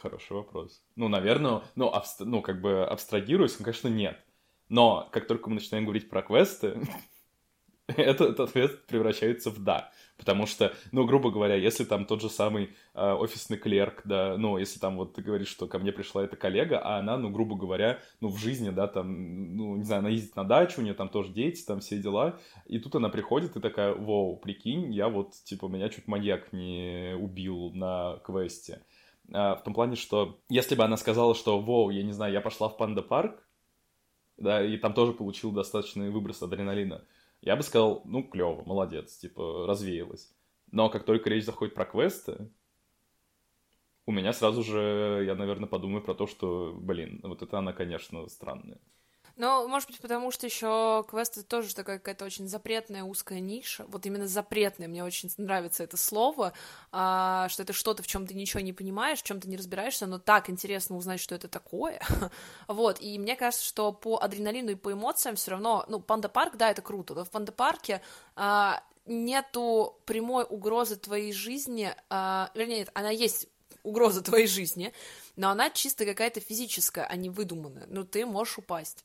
Хороший 0.00 0.32
вопрос. 0.32 0.82
Ну, 0.96 1.06
наверное, 1.06 1.62
ну, 1.76 1.86
абст... 1.86 2.18
ну 2.20 2.42
как 2.42 2.60
бы 2.60 2.84
абстрагируясь, 2.84 3.56
ну, 3.60 3.64
конечно, 3.64 3.86
нет. 3.86 4.18
Но 4.68 5.08
как 5.12 5.28
только 5.28 5.48
мы 5.48 5.56
начинаем 5.56 5.84
говорить 5.84 6.10
про 6.10 6.22
квесты, 6.22 6.80
этот 7.96 8.40
ответ 8.40 8.86
превращается 8.86 9.50
в 9.50 9.62
«да». 9.62 9.90
Потому 10.18 10.46
что, 10.46 10.72
ну, 10.92 11.04
грубо 11.04 11.30
говоря, 11.30 11.56
если 11.56 11.84
там 11.84 12.04
тот 12.04 12.20
же 12.20 12.28
самый 12.28 12.76
э, 12.94 13.12
офисный 13.12 13.56
клерк, 13.56 14.02
да, 14.04 14.36
ну, 14.36 14.56
если 14.56 14.78
там 14.78 14.96
вот 14.96 15.14
ты 15.14 15.22
говоришь, 15.22 15.48
что 15.48 15.66
ко 15.66 15.80
мне 15.80 15.90
пришла 15.90 16.22
эта 16.22 16.36
коллега, 16.36 16.78
а 16.78 16.98
она, 16.98 17.16
ну, 17.18 17.30
грубо 17.30 17.56
говоря, 17.56 17.98
ну, 18.20 18.28
в 18.28 18.38
жизни, 18.38 18.70
да, 18.70 18.86
там, 18.86 19.56
ну, 19.56 19.76
не 19.76 19.82
знаю, 19.82 20.00
она 20.00 20.10
ездит 20.10 20.36
на 20.36 20.44
дачу, 20.44 20.80
у 20.80 20.84
нее 20.84 20.94
там 20.94 21.08
тоже 21.08 21.32
дети, 21.32 21.64
там 21.64 21.80
все 21.80 21.98
дела, 21.98 22.38
и 22.66 22.78
тут 22.78 22.94
она 22.94 23.08
приходит 23.08 23.56
и 23.56 23.60
такая, 23.60 23.94
воу, 23.94 24.36
прикинь, 24.36 24.92
я 24.92 25.08
вот, 25.08 25.32
типа, 25.44 25.66
меня 25.66 25.88
чуть 25.88 26.06
маньяк 26.06 26.52
не 26.52 27.16
убил 27.18 27.72
на 27.72 28.20
квесте. 28.24 28.84
А, 29.32 29.56
в 29.56 29.64
том 29.64 29.74
плане, 29.74 29.96
что 29.96 30.40
если 30.48 30.74
бы 30.74 30.84
она 30.84 30.96
сказала, 30.96 31.34
что, 31.34 31.60
воу, 31.60 31.90
я 31.90 32.02
не 32.02 32.12
знаю, 32.12 32.32
я 32.32 32.40
пошла 32.40 32.68
в 32.68 32.76
панда-парк, 32.76 33.42
да, 34.36 34.64
и 34.64 34.76
там 34.76 34.94
тоже 34.94 35.12
получил 35.12 35.52
достаточный 35.52 36.10
выброс 36.10 36.42
адреналина, 36.42 37.04
я 37.42 37.56
бы 37.56 37.62
сказал, 37.62 38.02
ну, 38.04 38.22
клево, 38.22 38.62
молодец, 38.64 39.18
типа, 39.18 39.66
развеялась. 39.66 40.32
Но 40.70 40.88
как 40.88 41.04
только 41.04 41.28
речь 41.28 41.44
заходит 41.44 41.74
про 41.74 41.84
квесты, 41.84 42.50
у 44.06 44.12
меня 44.12 44.32
сразу 44.32 44.62
же, 44.62 45.24
я, 45.26 45.34
наверное, 45.34 45.68
подумаю 45.68 46.02
про 46.02 46.14
то, 46.14 46.26
что, 46.26 46.72
блин, 46.74 47.20
вот 47.22 47.42
это 47.42 47.58
она, 47.58 47.72
конечно, 47.72 48.26
странная. 48.28 48.80
Ну, 49.36 49.66
может 49.66 49.88
быть, 49.88 50.00
потому 50.00 50.30
что 50.30 50.46
еще 50.46 51.04
квесты 51.08 51.42
тоже 51.42 51.74
такая 51.74 51.98
какая-то 51.98 52.24
очень 52.24 52.48
запретная 52.48 53.02
узкая 53.02 53.40
ниша. 53.40 53.84
Вот 53.88 54.04
именно 54.04 54.28
запретная, 54.28 54.88
мне 54.88 55.02
очень 55.02 55.30
нравится 55.38 55.82
это 55.84 55.96
слово, 55.96 56.52
а, 56.90 57.48
что 57.48 57.62
это 57.62 57.72
что-то, 57.72 58.02
в 58.02 58.06
чем 58.06 58.26
ты 58.26 58.34
ничего 58.34 58.60
не 58.60 58.72
понимаешь, 58.72 59.20
в 59.20 59.24
чем 59.24 59.40
ты 59.40 59.48
не 59.48 59.56
разбираешься, 59.56 60.06
но 60.06 60.18
так 60.18 60.50
интересно 60.50 60.96
узнать, 60.96 61.20
что 61.20 61.34
это 61.34 61.48
такое. 61.48 62.00
вот, 62.68 63.00
и 63.00 63.18
мне 63.18 63.36
кажется, 63.36 63.64
что 63.64 63.92
по 63.92 64.18
адреналину 64.18 64.72
и 64.72 64.76
по 64.76 64.92
эмоциям 64.92 65.36
все 65.36 65.52
равно, 65.52 65.84
ну, 65.88 66.00
Панда 66.00 66.28
Парк, 66.28 66.56
да, 66.56 66.70
это 66.70 66.82
круто, 66.82 67.14
но 67.14 67.24
в 67.24 67.30
Панда 67.30 67.52
Парке 67.52 68.02
а, 68.36 68.82
нету 69.06 69.98
прямой 70.04 70.44
угрозы 70.48 70.96
твоей 70.96 71.32
жизни, 71.32 71.94
а, 72.10 72.50
вернее, 72.54 72.80
нет, 72.80 72.90
она 72.94 73.10
есть 73.10 73.48
угроза 73.82 74.22
твоей 74.22 74.46
жизни, 74.46 74.92
но 75.36 75.50
она 75.50 75.70
чисто 75.70 76.04
какая-то 76.04 76.40
физическая, 76.40 77.06
а 77.06 77.16
не 77.16 77.30
выдуманная. 77.30 77.86
Ну, 77.88 78.04
ты 78.04 78.26
можешь 78.26 78.58
упасть. 78.58 79.04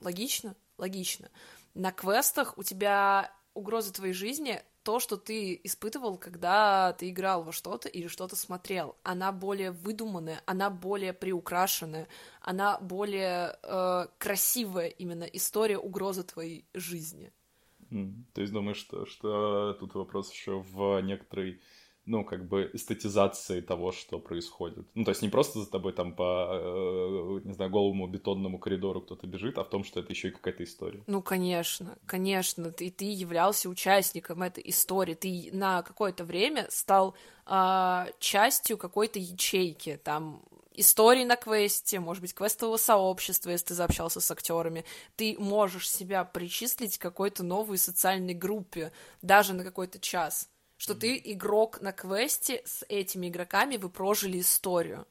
Логично? 0.00 0.56
Логично. 0.78 1.30
На 1.74 1.92
квестах 1.92 2.56
у 2.58 2.62
тебя 2.62 3.32
угроза 3.54 3.92
твоей 3.92 4.14
жизни 4.14 4.62
то, 4.82 4.98
что 4.98 5.16
ты 5.16 5.60
испытывал, 5.62 6.16
когда 6.16 6.94
ты 6.94 7.10
играл 7.10 7.42
во 7.42 7.52
что-то 7.52 7.88
или 7.88 8.06
что-то 8.06 8.34
смотрел. 8.34 8.96
Она 9.02 9.30
более 9.30 9.72
выдуманная, 9.72 10.42
она 10.46 10.70
более 10.70 11.12
приукрашенная, 11.12 12.08
она 12.40 12.78
более 12.80 13.58
э, 13.62 14.06
красивая 14.18 14.88
именно 14.88 15.24
история 15.24 15.78
угрозы 15.78 16.22
твоей 16.22 16.64
жизни. 16.72 17.32
Mm. 17.90 18.24
То 18.32 18.40
есть 18.40 18.52
думаешь, 18.52 18.78
что, 18.78 19.04
что 19.04 19.74
тут 19.74 19.94
вопрос 19.94 20.32
еще 20.32 20.60
в 20.60 21.00
некоторой 21.02 21.60
ну, 22.06 22.24
как 22.24 22.48
бы 22.48 22.70
эстетизации 22.72 23.60
того, 23.60 23.92
что 23.92 24.18
происходит. 24.18 24.86
Ну, 24.94 25.04
то 25.04 25.10
есть 25.10 25.22
не 25.22 25.28
просто 25.28 25.60
за 25.60 25.70
тобой 25.70 25.92
там 25.92 26.14
по, 26.14 26.48
э, 26.52 27.40
не 27.44 27.52
знаю, 27.52 27.70
голому 27.70 28.06
бетонному 28.06 28.58
коридору 28.58 29.00
кто-то 29.00 29.26
бежит, 29.26 29.58
а 29.58 29.64
в 29.64 29.68
том, 29.68 29.84
что 29.84 30.00
это 30.00 30.12
еще 30.12 30.28
и 30.28 30.32
какая-то 30.32 30.64
история. 30.64 31.02
Ну, 31.06 31.22
конечно, 31.22 31.98
конечно. 32.06 32.72
Ты, 32.72 32.90
ты 32.90 33.04
являлся 33.04 33.68
участником 33.68 34.42
этой 34.42 34.62
истории. 34.66 35.14
Ты 35.14 35.50
на 35.52 35.82
какое-то 35.82 36.24
время 36.24 36.66
стал 36.70 37.14
э, 37.46 38.06
частью 38.18 38.78
какой-то 38.78 39.18
ячейки. 39.18 40.00
Там 40.02 40.42
истории 40.74 41.24
на 41.24 41.36
квесте, 41.36 42.00
может 42.00 42.22
быть, 42.22 42.34
квестового 42.34 42.76
сообщества, 42.76 43.50
если 43.50 43.66
ты 43.66 43.74
заобщался 43.74 44.20
с 44.20 44.30
актерами, 44.30 44.84
ты 45.16 45.36
можешь 45.38 45.90
себя 45.90 46.24
причислить 46.24 46.98
к 46.98 47.02
какой-то 47.02 47.42
новой 47.42 47.78
социальной 47.78 48.34
группе, 48.34 48.92
даже 49.22 49.52
на 49.52 49.64
какой-то 49.64 49.98
час 49.98 50.48
что 50.80 50.94
ты 50.94 51.20
игрок 51.22 51.82
на 51.82 51.92
квесте, 51.92 52.62
с 52.64 52.86
этими 52.88 53.28
игроками 53.28 53.76
вы 53.76 53.90
прожили 53.90 54.40
историю. 54.40 55.06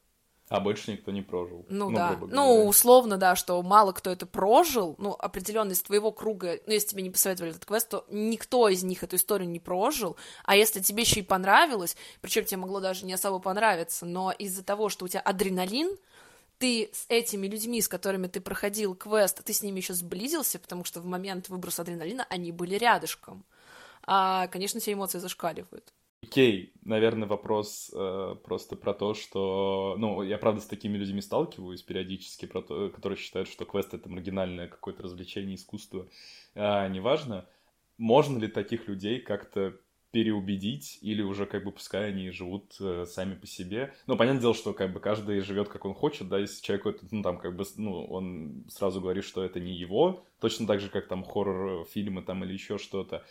А 0.48 0.58
больше 0.58 0.90
никто 0.90 1.12
не 1.12 1.22
прожил. 1.22 1.64
Ну, 1.68 1.90
ну 1.90 1.96
да. 1.96 2.18
Ну, 2.28 2.66
условно, 2.66 3.18
да, 3.18 3.36
что 3.36 3.62
мало 3.62 3.92
кто 3.92 4.10
это 4.10 4.26
прожил, 4.26 4.96
ну, 4.98 5.14
определенно 5.16 5.70
из 5.70 5.80
твоего 5.80 6.10
круга, 6.10 6.58
ну, 6.66 6.72
если 6.72 6.88
тебе 6.88 7.04
не 7.04 7.10
посоветовали 7.10 7.52
этот 7.52 7.66
квест, 7.66 7.88
то 7.88 8.04
никто 8.10 8.68
из 8.68 8.82
них 8.82 9.04
эту 9.04 9.14
историю 9.14 9.48
не 9.48 9.60
прожил, 9.60 10.16
а 10.42 10.56
если 10.56 10.80
тебе 10.80 11.04
еще 11.04 11.20
и 11.20 11.22
понравилось, 11.22 11.96
причем 12.20 12.44
тебе 12.44 12.56
могло 12.56 12.80
даже 12.80 13.06
не 13.06 13.12
особо 13.12 13.38
понравиться, 13.38 14.06
но 14.06 14.32
из-за 14.32 14.64
того, 14.64 14.88
что 14.88 15.04
у 15.04 15.08
тебя 15.08 15.20
адреналин, 15.20 15.96
ты 16.58 16.90
с 16.92 17.04
этими 17.08 17.46
людьми, 17.46 17.80
с 17.80 17.86
которыми 17.86 18.26
ты 18.26 18.40
проходил 18.40 18.96
квест, 18.96 19.40
ты 19.44 19.52
с 19.52 19.62
ними 19.62 19.78
еще 19.78 19.94
сблизился, 19.94 20.58
потому 20.58 20.82
что 20.82 21.00
в 21.00 21.06
момент 21.06 21.48
выброса 21.48 21.82
адреналина 21.82 22.26
они 22.28 22.50
были 22.50 22.74
рядышком 22.74 23.44
а, 24.02 24.46
конечно, 24.48 24.80
все 24.80 24.92
эмоции 24.92 25.18
зашкаливают. 25.18 25.92
Окей, 26.22 26.64
okay. 26.64 26.78
наверное, 26.84 27.26
вопрос 27.26 27.90
э, 27.94 28.36
просто 28.44 28.76
про 28.76 28.92
то, 28.92 29.14
что... 29.14 29.96
Ну, 29.98 30.22
я, 30.22 30.36
правда, 30.36 30.60
с 30.60 30.66
такими 30.66 30.98
людьми 30.98 31.22
сталкиваюсь 31.22 31.82
периодически, 31.82 32.46
про 32.46 32.60
то, 32.60 32.90
которые 32.90 33.18
считают, 33.18 33.48
что 33.48 33.64
квест— 33.64 33.94
это 33.94 34.08
маргинальное 34.08 34.68
какое-то 34.68 35.02
развлечение, 35.02 35.56
искусство. 35.56 36.08
Э, 36.54 36.88
неважно, 36.88 37.46
можно 37.96 38.38
ли 38.38 38.48
таких 38.48 38.86
людей 38.86 39.20
как-то 39.20 39.78
переубедить, 40.12 40.98
или 41.02 41.22
уже 41.22 41.46
как 41.46 41.64
бы 41.64 41.70
пускай 41.70 42.08
они 42.08 42.30
живут 42.30 42.74
э, 42.80 43.04
сами 43.06 43.34
по 43.34 43.46
себе. 43.46 43.94
Ну, 44.06 44.16
понятное 44.16 44.40
дело, 44.40 44.54
что 44.54 44.72
как 44.72 44.92
бы 44.92 44.98
каждый 44.98 45.40
живет 45.40 45.68
как 45.68 45.84
он 45.84 45.94
хочет, 45.94 46.28
да, 46.28 46.38
если 46.38 46.62
человек, 46.62 46.86
это, 46.86 47.06
ну, 47.10 47.22
там, 47.22 47.38
как 47.38 47.54
бы, 47.54 47.64
ну, 47.76 48.04
он 48.06 48.64
сразу 48.68 49.00
говорит, 49.00 49.24
что 49.24 49.44
это 49.44 49.60
не 49.60 49.72
его, 49.72 50.24
точно 50.40 50.66
так 50.66 50.80
же, 50.80 50.88
как 50.88 51.06
там 51.06 51.24
хоррор-фильмы 51.24 52.22
там 52.22 52.42
или 52.44 52.52
еще 52.52 52.78
что-то. 52.78 53.24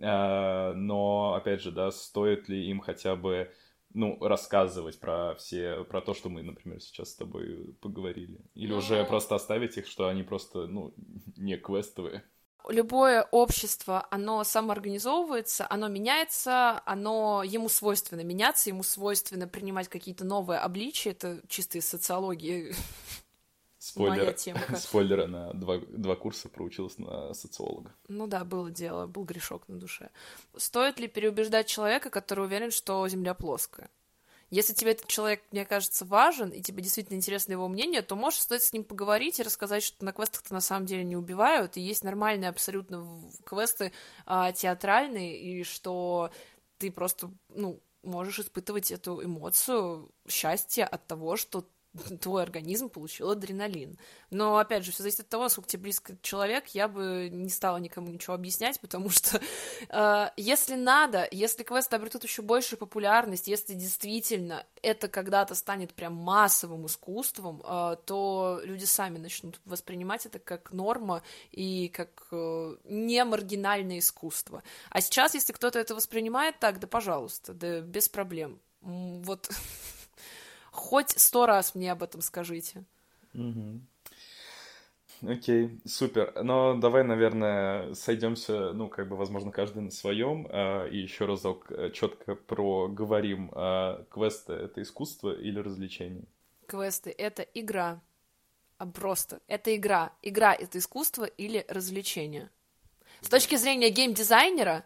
А, 0.00 0.72
но, 0.74 1.34
опять 1.34 1.62
же, 1.62 1.70
да, 1.70 1.90
стоит 1.90 2.48
ли 2.48 2.68
им 2.68 2.80
хотя 2.80 3.16
бы 3.16 3.50
ну, 3.94 4.18
рассказывать 4.20 5.00
про 5.00 5.34
все, 5.36 5.84
про 5.84 6.00
то, 6.00 6.12
что 6.12 6.28
мы, 6.28 6.42
например, 6.42 6.80
сейчас 6.80 7.10
с 7.10 7.16
тобой 7.16 7.74
поговорили? 7.80 8.40
Или 8.54 8.72
ну... 8.72 8.78
уже 8.78 9.04
просто 9.04 9.34
оставить 9.34 9.78
их, 9.78 9.86
что 9.86 10.08
они 10.08 10.22
просто, 10.22 10.66
ну, 10.66 10.94
не 11.36 11.56
квестовые? 11.56 12.22
Любое 12.68 13.22
общество, 13.30 14.08
оно 14.10 14.42
самоорганизовывается, 14.42 15.66
оно 15.70 15.86
меняется, 15.86 16.82
оно 16.84 17.44
ему 17.44 17.68
свойственно 17.68 18.22
меняться, 18.22 18.70
ему 18.70 18.82
свойственно 18.82 19.46
принимать 19.46 19.88
какие-то 19.88 20.24
новые 20.24 20.58
обличия, 20.58 21.12
это 21.12 21.40
чисто 21.46 21.78
из 21.78 21.86
социологии 21.86 22.74
Спойлер, 23.86 24.24
моя 24.24 24.32
темка. 24.32 24.76
Спойлер, 24.76 25.28
на 25.28 25.52
два, 25.52 25.78
два 25.78 26.16
курса 26.16 26.48
проучилась 26.48 26.98
на 26.98 27.32
социолога. 27.34 27.94
Ну 28.08 28.26
да, 28.26 28.44
было 28.44 28.70
дело, 28.70 29.06
был 29.06 29.24
грешок 29.24 29.68
на 29.68 29.78
душе. 29.78 30.10
Стоит 30.56 30.98
ли 30.98 31.06
переубеждать 31.06 31.68
человека, 31.68 32.10
который 32.10 32.46
уверен, 32.46 32.72
что 32.72 33.06
Земля 33.06 33.34
плоская? 33.34 33.88
Если 34.50 34.74
тебе 34.74 34.92
этот 34.92 35.06
человек, 35.06 35.42
мне 35.52 35.64
кажется, 35.64 36.04
важен, 36.04 36.50
и 36.50 36.62
тебе 36.62 36.82
действительно 36.82 37.16
интересно 37.16 37.52
его 37.52 37.68
мнение, 37.68 38.02
то 38.02 38.16
можешь 38.16 38.40
стоит 38.40 38.62
с 38.62 38.72
ним 38.72 38.82
поговорить 38.82 39.38
и 39.38 39.44
рассказать, 39.44 39.84
что 39.84 40.04
на 40.04 40.12
квестах-то 40.12 40.52
на 40.52 40.60
самом 40.60 40.86
деле 40.86 41.04
не 41.04 41.16
убивают, 41.16 41.76
и 41.76 41.80
есть 41.80 42.02
нормальные 42.02 42.50
абсолютно 42.50 43.22
квесты 43.44 43.92
а, 44.24 44.52
театральные, 44.52 45.40
и 45.40 45.64
что 45.64 46.30
ты 46.78 46.90
просто, 46.90 47.30
ну, 47.48 47.80
можешь 48.02 48.40
испытывать 48.40 48.90
эту 48.90 49.22
эмоцию 49.22 50.10
счастья 50.28 50.86
от 50.86 51.06
того, 51.06 51.36
что 51.36 51.64
твой 52.20 52.42
организм 52.42 52.88
получил 52.88 53.30
адреналин. 53.30 53.98
Но, 54.30 54.58
опять 54.58 54.84
же, 54.84 54.92
все 54.92 55.02
зависит 55.02 55.20
от 55.20 55.28
того, 55.28 55.44
насколько 55.44 55.68
тебе 55.68 55.84
близко 55.84 56.16
человек, 56.22 56.68
я 56.68 56.88
бы 56.88 57.28
не 57.30 57.48
стала 57.48 57.76
никому 57.78 58.08
ничего 58.08 58.34
объяснять, 58.34 58.80
потому 58.80 59.10
что 59.10 59.40
э, 59.88 60.30
если 60.36 60.74
надо, 60.74 61.28
если 61.30 61.62
квесты 61.62 61.96
обретут 61.96 62.24
еще 62.24 62.42
большую 62.42 62.78
популярность, 62.78 63.48
если 63.48 63.74
действительно 63.74 64.66
это 64.82 65.08
когда-то 65.08 65.54
станет 65.54 65.94
прям 65.94 66.14
массовым 66.14 66.86
искусством, 66.86 67.62
э, 67.64 67.96
то 68.04 68.60
люди 68.64 68.84
сами 68.84 69.18
начнут 69.18 69.60
воспринимать 69.64 70.26
это 70.26 70.38
как 70.38 70.72
норма 70.72 71.22
и 71.52 71.88
как 71.88 72.28
э, 72.32 72.76
не 72.84 73.24
маргинальное 73.24 73.98
искусство. 73.98 74.62
А 74.90 75.00
сейчас, 75.00 75.34
если 75.34 75.52
кто-то 75.52 75.78
это 75.78 75.94
воспринимает 75.94 76.58
так, 76.58 76.80
да 76.80 76.86
пожалуйста, 76.86 77.54
да 77.54 77.80
без 77.80 78.08
проблем. 78.08 78.60
Вот 78.80 79.48
Хоть 80.76 81.18
сто 81.18 81.46
раз 81.46 81.74
мне 81.74 81.90
об 81.90 82.02
этом 82.02 82.20
скажите. 82.20 82.84
Угу. 83.32 83.80
Окей, 85.26 85.80
супер. 85.86 86.32
Но 86.42 86.74
давай, 86.74 87.02
наверное, 87.02 87.94
сойдемся, 87.94 88.72
ну, 88.74 88.88
как 88.88 89.08
бы, 89.08 89.16
возможно, 89.16 89.50
каждый 89.50 89.82
на 89.82 89.90
своем, 89.90 90.46
э, 90.50 90.90
и 90.90 90.98
еще 90.98 91.24
разок 91.24 91.72
четко 91.94 92.34
проговорим, 92.34 93.50
э, 93.54 94.04
квесты— 94.10 94.52
это 94.66 94.82
искусство 94.82 95.32
или 95.32 95.58
развлечение? 95.58 96.24
Квесты— 96.66 97.10
это 97.18 97.42
игра. 97.42 98.02
А 98.76 98.86
просто 98.86 99.40
это 99.48 99.74
игра. 99.74 100.12
Игра— 100.20 100.54
это 100.60 100.76
искусство 100.76 101.24
или 101.24 101.64
развлечение. 101.68 102.50
С 103.22 103.30
точки 103.30 103.56
зрения 103.56 103.88
геймдизайнера, 103.88 104.84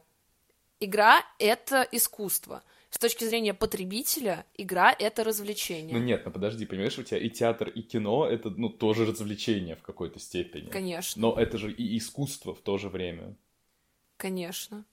игра— 0.78 1.20
это 1.40 1.86
искусство— 1.90 2.62
с 2.90 2.98
точки 2.98 3.24
зрения 3.24 3.54
потребителя, 3.54 4.44
игра— 4.54 4.94
это 4.98 5.22
развлечение. 5.22 5.96
Ну 5.96 6.02
нет, 6.02 6.22
ну 6.24 6.32
подожди, 6.32 6.66
понимаешь, 6.66 6.98
у 6.98 7.02
тебя 7.04 7.18
и 7.18 7.30
театр, 7.30 7.68
и 7.68 7.82
кино— 7.82 8.26
это, 8.30 8.50
ну, 8.50 8.68
тоже 8.68 9.06
развлечение 9.06 9.76
в 9.76 9.82
какой-то 9.82 10.18
степени. 10.18 10.68
Конечно. 10.68 11.22
Но 11.22 11.40
это 11.40 11.56
же 11.56 11.72
и 11.72 11.96
искусство 11.96 12.54
в 12.54 12.60
то 12.60 12.78
же 12.78 12.88
время. 12.88 13.36
Конечно. 14.16 14.84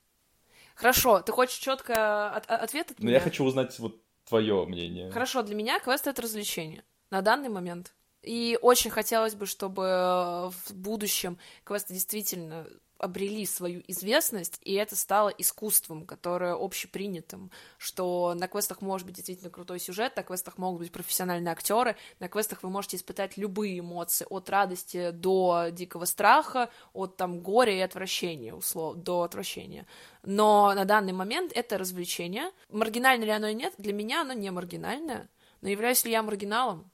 Хорошо, 0.76 1.22
ты 1.22 1.32
хочешь 1.32 1.58
четко 1.58 2.30
от 2.30 2.50
ответ 2.50 2.92
от 2.92 3.00
Ну, 3.00 3.10
я 3.10 3.20
хочу 3.20 3.44
узнать 3.44 3.78
вот 3.80 4.00
твое 4.30 4.64
мнение. 4.66 5.10
Хорошо, 5.10 5.42
для 5.42 5.56
меня 5.56 5.80
квест— 5.80 6.06
это 6.08 6.22
развлечение 6.22 6.84
на 7.10 7.22
данный 7.22 7.50
момент. 7.50 7.96
И 8.22 8.60
очень 8.62 8.92
хотелось 8.92 9.36
бы, 9.36 9.46
чтобы 9.48 10.52
в 10.52 10.74
будущем 10.74 11.38
квесты 11.64 11.94
действительно 11.94 12.68
обрели 13.00 13.46
свою 13.46 13.84
известность, 13.88 14.60
и 14.64 14.74
это 14.74 14.96
стало 14.96 15.30
искусством, 15.30 16.06
которое 16.06 16.54
общепринятым, 16.54 17.52
что 17.78 18.34
на 18.36 18.48
квестах 18.48 18.82
может 18.82 19.06
быть 19.06 19.16
действительно 19.16 19.50
крутой 19.50 19.80
сюжет, 19.80 20.16
на 20.16 20.24
квестах 20.24 20.58
могут 20.58 20.82
быть 20.82 20.92
профессиональные 20.92 21.52
актеры, 21.52 21.96
на 22.20 22.28
квестах 22.28 22.64
вы 22.64 22.70
можете 22.70 22.98
испытать 22.98 23.38
любые 23.38 23.80
эмоции, 23.80 24.26
от 24.30 24.50
радости 24.50 25.12
до 25.12 25.68
дикого 25.72 26.06
страха, 26.06 26.70
от 26.94 27.18
там 27.18 27.42
горя 27.42 27.74
и 27.74 27.80
отвращения, 27.80 28.54
условно, 28.54 29.02
до 29.02 29.24
отвращения. 29.24 29.86
Но 30.24 30.74
на 30.74 30.86
данный 30.86 31.14
момент 31.14 31.52
это 31.54 31.78
развлечение. 31.78 32.52
Маргинально 32.70 33.24
ли 33.24 33.32
оно 33.32 33.48
или 33.48 33.56
нет, 33.56 33.74
для 33.78 33.94
меня 33.94 34.22
оно 34.22 34.34
не 34.34 34.52
маргинальное, 34.52 35.30
но 35.62 35.70
являюсь 35.70 36.04
ли 36.04 36.12
я 36.12 36.24
маргиналом? 36.24 36.90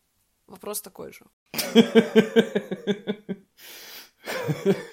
Вопрос 0.47 0.81
такой 0.81 1.13
же. 1.13 1.25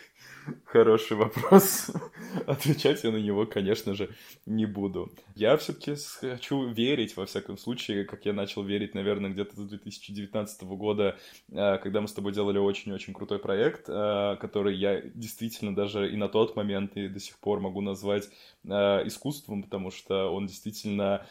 Хороший 0.73 1.17
вопрос. 1.17 1.91
Отвечать 2.47 3.03
я 3.03 3.11
на 3.11 3.17
него, 3.17 3.45
конечно 3.45 3.95
же, 3.95 4.11
не 4.47 4.67
буду. 4.67 5.11
Я 5.35 5.57
все-таки 5.57 5.97
хочу 6.21 6.69
верить, 6.69 7.17
во 7.17 7.27
всяком 7.27 7.59
случае, 7.59 8.05
как 8.05 8.25
я 8.25 8.33
начал 8.33 8.63
верить, 8.63 8.95
наверное, 8.95 9.31
где-то 9.31 9.57
с 9.57 9.69
2019 9.69 10.63
года, 10.63 11.19
э, 11.51 11.79
когда 11.79 12.01
мы 12.01 12.07
с 12.07 12.13
тобой 12.13 12.33
делали 12.33 12.59
очень-очень 12.59 13.15
крутой 13.15 13.41
проект, 13.41 13.87
э, 13.89 14.37
который 14.41 14.77
я 14.77 15.01
действительно 15.01 15.75
даже 15.75 16.09
и 16.09 16.17
на 16.17 16.29
тот 16.29 16.55
момент, 16.55 16.97
и 16.97 17.09
до 17.09 17.19
сих 17.19 17.41
пор 17.41 17.59
могу 17.59 17.81
назвать 17.81 18.29
э, 18.63 18.69
искусством, 19.09 19.65
потому 19.65 19.91
что 19.91 20.33
он 20.33 20.47
действительно 20.47 21.27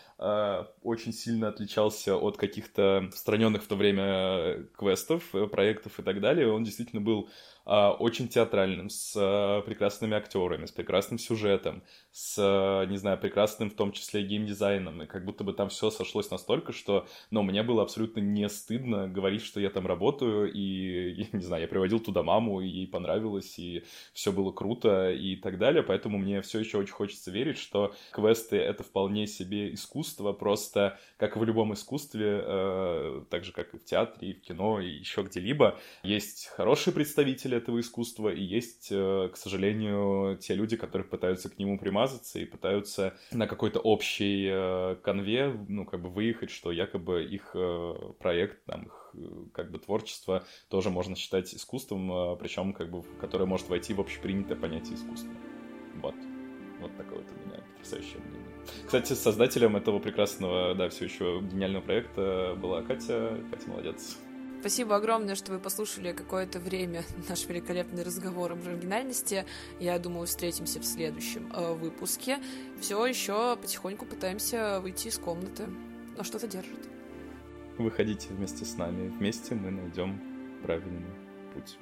очень 0.84 1.13
сильно 1.13 1.47
отличался 1.47 2.17
от 2.17 2.36
каких-то 2.36 3.10
страненных 3.13 3.63
в 3.63 3.67
то 3.67 3.78
время 3.78 4.65
квестов, 4.78 5.23
проектов 5.49 5.97
и 5.97 6.04
так 6.04 6.19
далее. 6.19 6.52
Он 6.52 6.65
действительно 6.65 7.02
был 7.02 7.30
очень 7.65 8.28
театральным, 8.28 8.89
с 8.89 9.13
а, 9.15 9.62
прекрасными 9.62 10.15
актерами, 10.15 10.65
с 10.65 10.72
прекрасным 10.72 11.19
сюжетом, 11.19 11.84
с, 12.12 12.36
а, 12.39 12.86
не 12.86 12.98
знаю, 12.98 13.19
прекрасным 13.19 13.69
в 13.69 13.76
том 13.76 13.91
числе 13.91 14.24
геймдизайном, 14.24 15.04
и 15.04 15.06
как 15.06 15.24
будто 15.24 15.43
бы 15.43 15.54
там 15.54 15.69
все 15.69 15.91
сошлось 15.91 16.32
настолько, 16.32 16.74
что, 16.74 17.08
ну, 17.30 17.43
мне 17.43 17.62
было 17.62 17.84
абсолютно 17.84 18.22
не 18.22 18.50
стыдно 18.50 19.08
говорить, 19.08 19.43
что 19.43 19.60
я 19.60 19.69
там 19.69 19.86
работаю, 19.86 20.52
и, 20.52 21.28
не 21.32 21.43
знаю, 21.43 21.62
я 21.62 21.67
приводил 21.67 22.00
туда 22.00 22.24
маму, 22.24 22.62
и 22.62 22.67
ей 22.67 22.88
понравилось, 22.88 23.60
и 23.60 23.84
все 24.13 24.32
было 24.32 24.52
круто, 24.52 25.12
и 25.12 25.36
так 25.36 25.60
далее, 25.60 25.84
поэтому 25.84 26.17
мне 26.17 26.41
все 26.41 26.60
еще 26.60 26.80
очень 26.80 26.93
хочется 26.93 27.30
верить, 27.30 27.58
что 27.58 27.93
квесты— 28.12 28.58
это 28.58 28.84
вполне 28.84 29.28
себе 29.28 29.74
искусство, 29.74 30.34
просто, 30.34 31.00
как 31.17 31.36
и 31.36 31.39
в 31.39 31.43
любом 31.43 31.74
искусстве, 31.74 32.41
э, 32.43 33.24
так 33.30 33.43
же, 33.43 33.52
как 33.52 33.74
и 33.74 33.78
в 33.78 33.86
театре, 33.86 34.32
и 34.32 34.34
в 34.34 34.41
кино, 34.41 34.80
и 34.80 34.89
еще 34.89 35.22
где-либо, 35.22 35.78
есть 36.04 36.48
хорошие 36.48 36.93
представители 36.93 37.59
этого 37.60 37.80
искусства, 37.80 38.30
и 38.30 38.41
есть, 38.41 38.89
э, 38.91 39.30
к 39.32 39.38
сожалению, 39.38 40.38
те 40.38 40.56
люди, 40.56 40.76
которые 40.76 41.08
пытаются 41.08 41.50
к 41.50 41.60
нему 41.60 41.78
примазаться 41.78 42.39
и 42.39 42.45
пытаются 42.45 43.17
на 43.32 43.48
какой-то 43.48 43.80
общей 43.80 44.48
э, 44.50 44.95
конве, 45.04 45.56
ну, 45.67 45.86
как 45.86 46.02
бы 46.02 46.10
выехать, 46.10 46.50
что 46.50 46.72
якобы 46.72 47.24
их 47.24 47.52
э, 47.54 47.93
проект, 48.19 48.65
там, 48.65 48.84
их 48.84 48.95
как 49.54 49.72
бы 49.72 49.80
творчество 49.80 50.45
тоже 50.69 50.91
можно 50.91 51.15
считать 51.15 51.54
искусством, 51.54 52.38
причем 52.38 52.74
как 52.74 52.91
бы, 52.91 53.04
которое 53.19 53.45
может 53.45 53.67
войти 53.67 53.93
в 53.93 54.00
общепринятое 54.00 54.56
понятие 54.56 54.95
искусства. 54.95 55.34
Вот. 55.95 56.15
Вот 56.80 56.95
такое 56.95 57.19
вот 57.19 57.28
у 57.28 57.50
меня 57.50 57.60
потрясающее 57.76 58.22
мнение. 58.22 58.50
Кстати, 58.86 59.13
создателем 59.13 59.76
этого 59.76 60.00
прекрасного, 60.00 60.76
да, 60.76 60.89
все 60.89 61.06
еще 61.06 61.41
гениального 61.41 61.84
проекта 61.84 62.56
была 62.62 62.84
Катя. 62.84 63.38
Катя 63.52 63.69
молодец. 63.69 64.17
Спасибо 64.60 64.98
огромное, 64.98 65.36
что 65.36 65.54
вы 65.54 65.60
послушали 65.60 66.12
какое-то 66.12 66.60
время 66.60 67.04
наш 67.30 67.48
великолепный 67.48 68.04
разговор 68.04 68.52
об 68.52 68.67
оригинальности. 68.67 69.45
Я 69.80 69.98
думаю, 70.00 70.28
встретимся 70.28 70.82
в 70.82 70.86
следующем 70.86 71.50
э, 71.54 71.74
выпуске. 71.74 72.39
Все 72.82 73.06
еще 73.06 73.56
потихоньку 73.56 74.06
пытаемся 74.06 74.82
выйти 74.82 75.08
из 75.08 75.17
комнаты, 75.17 75.67
но 76.17 76.24
что-то 76.24 76.48
держит. 76.48 76.89
Выходите 77.78 78.28
вместе 78.30 78.65
с 78.65 78.76
нами. 78.76 79.08
Вместе 79.08 79.56
мы 79.56 79.72
найдем 79.72 80.19
правильный 80.63 81.06
путь. 81.54 81.78